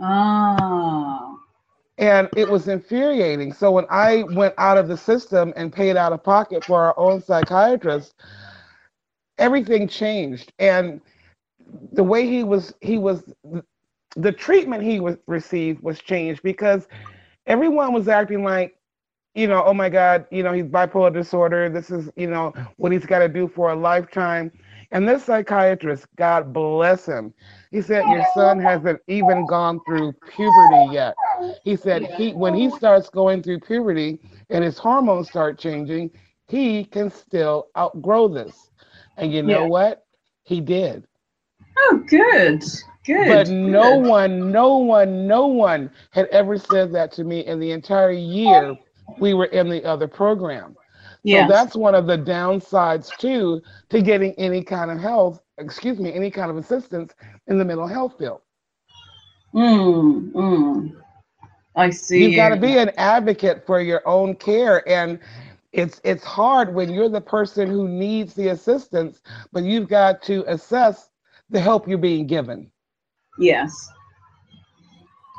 Oh. 0.00 1.38
And 1.98 2.28
it 2.36 2.48
was 2.48 2.68
infuriating. 2.68 3.52
So 3.52 3.70
when 3.70 3.86
I 3.88 4.24
went 4.34 4.54
out 4.58 4.76
of 4.76 4.88
the 4.88 4.96
system 4.96 5.52
and 5.56 5.72
paid 5.72 5.96
out 5.96 6.12
of 6.12 6.22
pocket 6.22 6.64
for 6.64 6.80
our 6.80 6.98
own 6.98 7.22
psychiatrist, 7.22 8.14
everything 9.38 9.88
changed. 9.88 10.52
And 10.58 11.00
the 11.92 12.04
way 12.04 12.26
he 12.26 12.44
was, 12.44 12.74
he 12.80 12.98
was, 12.98 13.32
the 14.14 14.32
treatment 14.32 14.82
he 14.82 15.00
was 15.00 15.16
received 15.26 15.82
was 15.82 15.98
changed 16.00 16.42
because 16.42 16.86
everyone 17.46 17.92
was 17.92 18.08
acting 18.08 18.44
like, 18.44 18.76
you 19.34 19.46
know, 19.46 19.62
oh 19.64 19.74
my 19.74 19.90
God, 19.90 20.26
you 20.30 20.42
know, 20.42 20.52
he's 20.52 20.64
bipolar 20.64 21.12
disorder. 21.12 21.68
This 21.68 21.90
is, 21.90 22.10
you 22.16 22.26
know, 22.26 22.54
what 22.76 22.92
he's 22.92 23.04
got 23.04 23.18
to 23.18 23.28
do 23.28 23.48
for 23.48 23.70
a 23.70 23.76
lifetime. 23.76 24.50
And 24.92 25.06
this 25.06 25.24
psychiatrist, 25.24 26.06
God 26.16 26.52
bless 26.52 27.04
him, 27.04 27.34
he 27.70 27.82
said, 27.82 28.04
Your 28.08 28.24
son 28.34 28.58
hasn't 28.60 29.00
even 29.08 29.46
gone 29.46 29.80
through 29.86 30.12
puberty 30.30 30.92
yet. 30.92 31.14
He 31.64 31.76
said, 31.76 32.04
he 32.16 32.32
when 32.32 32.54
he 32.54 32.70
starts 32.70 33.08
going 33.08 33.42
through 33.42 33.60
puberty 33.60 34.20
and 34.50 34.64
his 34.64 34.78
hormones 34.78 35.28
start 35.28 35.58
changing, 35.58 36.10
he 36.48 36.84
can 36.84 37.10
still 37.10 37.68
outgrow 37.76 38.28
this. 38.28 38.70
And 39.16 39.32
you 39.32 39.42
know 39.42 39.62
yeah. 39.62 39.68
what? 39.68 40.06
He 40.44 40.60
did. 40.60 41.06
Oh, 41.78 42.02
good. 42.08 42.64
Good. 43.04 43.28
But 43.28 43.48
no 43.48 43.96
one, 43.96 44.50
no 44.50 44.78
one, 44.78 45.26
no 45.26 45.46
one 45.46 45.90
had 46.10 46.26
ever 46.26 46.58
said 46.58 46.92
that 46.94 47.12
to 47.12 47.24
me 47.24 47.46
in 47.46 47.60
the 47.60 47.70
entire 47.70 48.10
year 48.10 48.76
we 49.18 49.34
were 49.34 49.46
in 49.46 49.68
the 49.68 49.84
other 49.84 50.08
program. 50.08 50.76
Yes. 51.22 51.48
So 51.48 51.54
that's 51.54 51.76
one 51.76 51.94
of 51.94 52.06
the 52.06 52.18
downsides 52.18 53.16
too 53.18 53.60
to 53.90 54.02
getting 54.02 54.32
any 54.34 54.62
kind 54.62 54.90
of 54.90 54.98
health, 54.98 55.40
excuse 55.58 55.98
me, 55.98 56.12
any 56.12 56.30
kind 56.30 56.50
of 56.50 56.56
assistance 56.56 57.14
in 57.46 57.58
the 57.58 57.64
mental 57.64 57.86
health 57.86 58.16
field. 58.18 58.40
Mm, 59.54 60.32
mm. 60.32 60.92
I 61.74 61.90
see. 61.90 62.24
You've 62.24 62.36
got 62.36 62.50
to 62.50 62.56
be 62.56 62.78
an 62.78 62.90
advocate 62.96 63.64
for 63.66 63.80
your 63.80 64.06
own 64.06 64.34
care 64.34 64.86
and 64.88 65.18
it's 65.72 66.00
it's 66.04 66.24
hard 66.24 66.74
when 66.74 66.90
you're 66.90 67.10
the 67.10 67.20
person 67.20 67.68
who 67.68 67.86
needs 67.86 68.32
the 68.32 68.48
assistance, 68.48 69.20
but 69.52 69.62
you've 69.62 69.88
got 69.88 70.22
to 70.22 70.42
assess 70.50 71.10
the 71.50 71.60
help 71.60 71.86
you're 71.86 71.98
being 71.98 72.26
given. 72.26 72.70
Yes. 73.38 73.90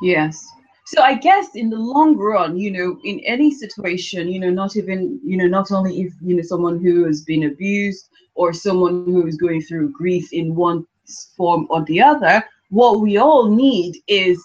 Yes. 0.01 0.47
So 0.87 1.01
I 1.01 1.15
guess 1.15 1.55
in 1.55 1.69
the 1.69 1.77
long 1.77 2.15
run, 2.15 2.57
you 2.57 2.71
know, 2.71 2.97
in 3.03 3.19
any 3.25 3.51
situation, 3.51 4.29
you 4.29 4.39
know, 4.39 4.49
not 4.49 4.77
even, 4.77 5.19
you 5.21 5.35
know, 5.35 5.45
not 5.45 5.69
only 5.69 5.99
if, 6.03 6.13
you 6.21 6.33
know, 6.33 6.41
someone 6.41 6.79
who 6.79 7.03
has 7.03 7.25
been 7.25 7.43
abused 7.43 8.07
or 8.35 8.53
someone 8.53 9.03
who 9.03 9.27
is 9.27 9.35
going 9.35 9.61
through 9.61 9.91
grief 9.91 10.31
in 10.31 10.55
one 10.55 10.87
form 11.35 11.67
or 11.69 11.83
the 11.83 12.01
other, 12.01 12.41
what 12.69 13.01
we 13.01 13.17
all 13.17 13.49
need 13.49 13.97
is 14.07 14.41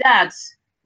that 0.00 0.32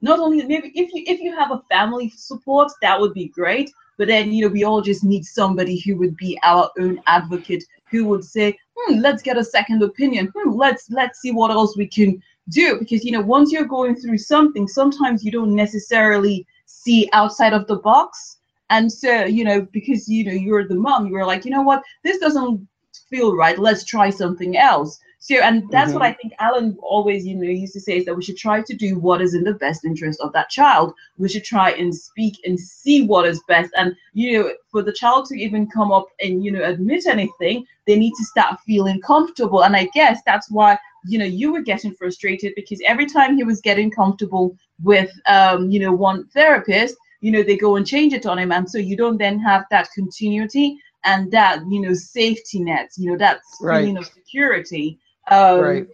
not 0.01 0.19
only 0.19 0.45
maybe 0.45 0.71
if 0.75 0.93
you 0.93 1.03
if 1.07 1.19
you 1.19 1.35
have 1.35 1.49
a 1.49 1.63
family 1.71 2.13
support, 2.15 2.71
that 2.83 3.01
would 3.01 3.15
be 3.15 3.29
great. 3.29 3.71
But 3.97 4.09
then, 4.09 4.31
you 4.31 4.45
know, 4.45 4.53
we 4.53 4.63
all 4.63 4.81
just 4.81 5.03
need 5.03 5.25
somebody 5.25 5.79
who 5.79 5.97
would 5.97 6.15
be 6.17 6.37
our 6.43 6.69
own 6.79 7.01
advocate, 7.07 7.63
who 7.89 8.05
would 8.05 8.23
say, 8.23 8.55
hmm, 8.77 8.99
let's 8.99 9.23
get 9.23 9.37
a 9.37 9.43
second 9.43 9.81
opinion. 9.81 10.31
Hmm, 10.35 10.51
let's 10.51 10.87
let's 10.91 11.19
see 11.19 11.31
what 11.31 11.49
else 11.49 11.75
we 11.75 11.87
can 11.87 12.21
do 12.49 12.79
because 12.79 13.03
you 13.03 13.11
know 13.11 13.21
once 13.21 13.51
you're 13.51 13.65
going 13.65 13.95
through 13.95 14.17
something 14.17 14.67
sometimes 14.67 15.23
you 15.23 15.31
don't 15.31 15.55
necessarily 15.55 16.45
see 16.69 17.09
outside 17.13 17.53
of 17.53 17.67
the 17.67 17.77
box. 17.77 18.37
And 18.69 18.91
so 18.91 19.25
you 19.25 19.43
know 19.43 19.61
because 19.61 20.07
you 20.07 20.23
know 20.25 20.31
you're 20.31 20.67
the 20.67 20.75
mom 20.75 21.07
you're 21.07 21.25
like 21.25 21.45
you 21.45 21.51
know 21.51 21.63
what? 21.63 21.83
This 22.03 22.19
doesn't 22.19 22.67
feel 23.09 23.35
right. 23.35 23.57
Let's 23.57 23.83
try 23.83 24.09
something 24.09 24.57
else. 24.57 24.99
So 25.21 25.35
and 25.35 25.69
that's 25.69 25.89
mm-hmm. 25.89 25.99
what 25.99 26.07
i 26.09 26.13
think 26.13 26.31
alan 26.39 26.77
always 26.81 27.27
you 27.27 27.35
know 27.35 27.43
used 27.43 27.73
to 27.73 27.81
say 27.81 27.97
is 27.97 28.05
that 28.05 28.15
we 28.15 28.23
should 28.23 28.37
try 28.37 28.61
to 28.61 28.73
do 28.73 28.97
what 28.97 29.21
is 29.21 29.33
in 29.33 29.43
the 29.43 29.55
best 29.55 29.83
interest 29.83 30.21
of 30.21 30.31
that 30.31 30.49
child. 30.49 30.93
We 31.17 31.27
should 31.27 31.43
try 31.43 31.71
and 31.71 31.93
speak 31.93 32.39
and 32.45 32.57
see 32.57 33.05
what 33.05 33.27
is 33.27 33.43
best. 33.47 33.71
And 33.75 33.95
you 34.13 34.31
know 34.31 34.53
for 34.71 34.81
the 34.81 34.93
child 34.93 35.25
to 35.25 35.35
even 35.35 35.67
come 35.67 35.91
up 35.91 36.07
and 36.21 36.43
you 36.43 36.51
know 36.51 36.63
admit 36.63 37.05
anything 37.05 37.65
they 37.85 37.97
need 37.97 38.13
to 38.17 38.23
start 38.23 38.61
feeling 38.65 39.01
comfortable. 39.01 39.63
And 39.65 39.75
i 39.75 39.89
guess 39.93 40.21
that's 40.25 40.49
why 40.49 40.77
you 41.05 41.17
know 41.17 41.25
you 41.25 41.51
were 41.51 41.61
getting 41.61 41.93
frustrated 41.93 42.53
because 42.55 42.81
every 42.85 43.05
time 43.05 43.35
he 43.35 43.43
was 43.43 43.61
getting 43.61 43.89
comfortable 43.89 44.55
with 44.83 45.11
um 45.27 45.69
you 45.69 45.79
know 45.79 45.91
one 45.91 46.27
therapist 46.27 46.95
you 47.21 47.31
know 47.31 47.43
they 47.43 47.57
go 47.57 47.75
and 47.75 47.85
change 47.85 48.13
it 48.13 48.25
on 48.25 48.39
him. 48.39 48.51
And 48.51 48.69
so 48.69 48.77
you 48.77 48.95
don't 48.95 49.17
then 49.17 49.39
have 49.39 49.65
that 49.71 49.89
continuity 49.93 50.77
and 51.05 51.31
that 51.31 51.61
you 51.69 51.81
know 51.81 51.93
safety 51.93 52.59
net 52.59 52.89
you 52.97 53.11
know 53.11 53.17
that 53.17 53.39
right. 53.61 53.81
feeling 53.81 53.97
of 53.97 54.05
security. 54.05 54.99
Um, 55.29 55.59
right. 55.61 55.87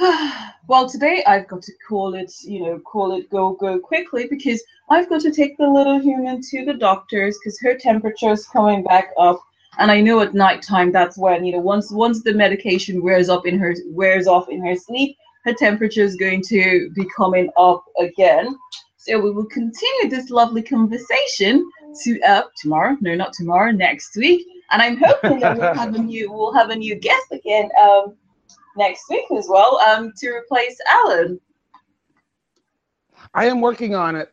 Well 0.66 0.88
today 0.88 1.22
i've 1.26 1.46
got 1.46 1.60
to 1.60 1.72
call 1.86 2.14
it 2.14 2.32
you 2.42 2.60
know 2.60 2.78
call 2.78 3.12
it 3.12 3.28
go 3.28 3.52
go 3.52 3.78
quickly 3.78 4.26
because 4.30 4.62
i've 4.88 5.10
got 5.10 5.20
to 5.20 5.30
take 5.30 5.58
the 5.58 5.68
little 5.68 6.00
human 6.00 6.40
to 6.40 6.64
the 6.64 6.72
doctors 6.72 7.36
because 7.38 7.60
her 7.60 7.76
temperature 7.76 8.30
is 8.30 8.46
coming 8.46 8.82
back 8.82 9.10
up 9.18 9.42
and 9.78 9.90
I 9.90 10.00
know 10.00 10.20
at 10.20 10.34
nighttime 10.34 10.92
that's 10.92 11.18
when 11.18 11.44
you 11.44 11.52
know 11.52 11.60
once 11.60 11.90
once 11.90 12.22
the 12.22 12.34
medication 12.34 13.02
wears 13.02 13.28
up 13.28 13.46
in 13.46 13.58
her 13.58 13.74
wears 13.86 14.26
off 14.26 14.48
in 14.48 14.64
her 14.64 14.76
sleep, 14.76 15.16
her 15.44 15.52
temperature 15.52 16.02
is 16.02 16.16
going 16.16 16.42
to 16.48 16.90
be 16.94 17.06
coming 17.16 17.50
up 17.56 17.84
again. 17.98 18.56
So 18.96 19.20
we 19.20 19.30
will 19.30 19.46
continue 19.46 20.08
this 20.08 20.30
lovely 20.30 20.62
conversation 20.62 21.70
to 22.02 22.20
uh, 22.22 22.42
tomorrow. 22.60 22.96
No, 23.00 23.14
not 23.14 23.32
tomorrow. 23.32 23.70
Next 23.70 24.16
week, 24.16 24.46
and 24.70 24.80
I'm 24.80 24.96
hoping 24.96 25.40
that 25.40 25.58
we'll 25.58 25.74
have 25.74 25.94
a 25.94 25.98
new 25.98 26.32
we'll 26.32 26.54
have 26.54 26.70
a 26.70 26.76
new 26.76 26.94
guest 26.94 27.26
again 27.32 27.68
um, 27.82 28.14
next 28.76 29.02
week 29.10 29.26
as 29.36 29.46
well 29.48 29.78
um, 29.78 30.12
to 30.18 30.28
replace 30.30 30.78
Alan. 30.90 31.40
I 33.34 33.46
am 33.46 33.60
working 33.60 33.94
on 33.94 34.16
it. 34.16 34.32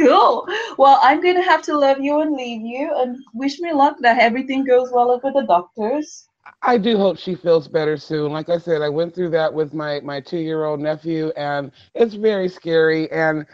Cool. 0.00 0.46
Well, 0.78 0.98
I'm 1.02 1.20
going 1.20 1.36
to 1.36 1.42
have 1.42 1.62
to 1.62 1.76
love 1.76 2.00
you 2.00 2.20
and 2.20 2.34
leave 2.34 2.62
you 2.62 2.92
and 2.96 3.18
wish 3.34 3.60
me 3.60 3.72
luck 3.72 3.96
that 4.00 4.18
everything 4.18 4.64
goes 4.64 4.90
well 4.92 5.20
with 5.22 5.34
the 5.34 5.42
doctors. 5.42 6.26
I 6.62 6.78
do 6.78 6.96
hope 6.96 7.18
she 7.18 7.34
feels 7.34 7.68
better 7.68 7.96
soon. 7.96 8.32
Like 8.32 8.48
I 8.48 8.58
said, 8.58 8.82
I 8.82 8.88
went 8.88 9.14
through 9.14 9.30
that 9.30 9.52
with 9.52 9.74
my 9.74 10.00
my 10.00 10.20
2-year-old 10.20 10.80
nephew 10.80 11.32
and 11.36 11.70
it's 11.94 12.14
very 12.14 12.48
scary 12.48 13.10
and 13.12 13.46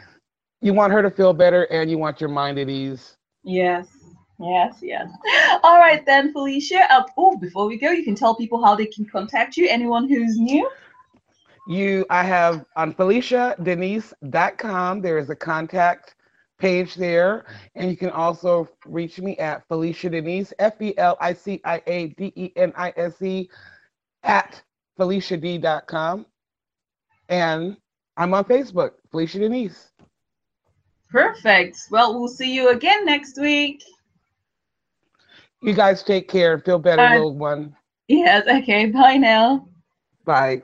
you 0.61 0.72
want 0.72 0.92
her 0.92 1.02
to 1.02 1.11
feel 1.11 1.32
better 1.32 1.64
and 1.64 1.90
you 1.90 1.98
want 1.98 2.20
your 2.20 2.30
mind 2.30 2.59
at 2.59 2.68
ease. 2.68 3.16
Yes. 3.42 3.87
Yes, 4.38 4.78
yes. 4.82 5.11
All 5.62 5.78
right 5.78 6.04
then, 6.04 6.32
Felicia. 6.32 6.92
Uh, 6.92 7.04
oh, 7.16 7.38
before 7.38 7.66
we 7.66 7.78
go, 7.78 7.90
you 7.90 8.04
can 8.04 8.14
tell 8.14 8.35
people 8.35 8.62
how 8.62 8.74
they 8.74 8.85
can 8.87 9.06
contact 9.06 9.56
you. 9.56 9.66
Anyone 9.68 10.09
who's 10.09 10.38
new. 10.38 10.68
You, 11.68 12.04
I 12.11 12.22
have 12.22 12.64
on 12.76 12.94
FeliciaDenise.com. 12.94 15.00
There 15.00 15.18
is 15.18 15.30
a 15.30 15.37
contact 15.37 16.14
page 16.58 16.94
there. 16.94 17.44
And 17.74 17.90
you 17.90 17.96
can 17.96 18.10
also 18.10 18.68
reach 18.84 19.18
me 19.18 19.36
at 19.38 19.66
Felicia 19.68 20.10
Denise, 20.10 20.52
F 20.58 20.80
E 20.80 20.96
L 20.98 21.16
I 21.20 21.32
C 21.32 21.60
I 21.64 21.82
A 21.86 22.08
D 22.08 22.32
E 22.36 22.52
N 22.56 22.72
I 22.76 22.92
S 22.96 23.20
E, 23.22 23.48
at 24.22 24.62
FeliciaD.com. 24.98 26.26
And 27.28 27.76
I'm 28.16 28.34
on 28.34 28.44
Facebook, 28.44 28.92
Felicia 29.10 29.38
Denise. 29.40 29.90
Perfect. 31.10 31.78
Well, 31.90 32.18
we'll 32.18 32.28
see 32.28 32.54
you 32.54 32.70
again 32.70 33.04
next 33.04 33.38
week. 33.40 33.82
You 35.62 35.72
guys 35.72 36.02
take 36.02 36.28
care. 36.28 36.58
Feel 36.58 36.78
better, 36.78 37.02
uh, 37.02 37.12
little 37.14 37.36
one. 37.36 37.74
Yes. 38.08 38.46
Okay. 38.46 38.86
Bye 38.86 39.16
now. 39.16 39.68
Bye. 40.24 40.62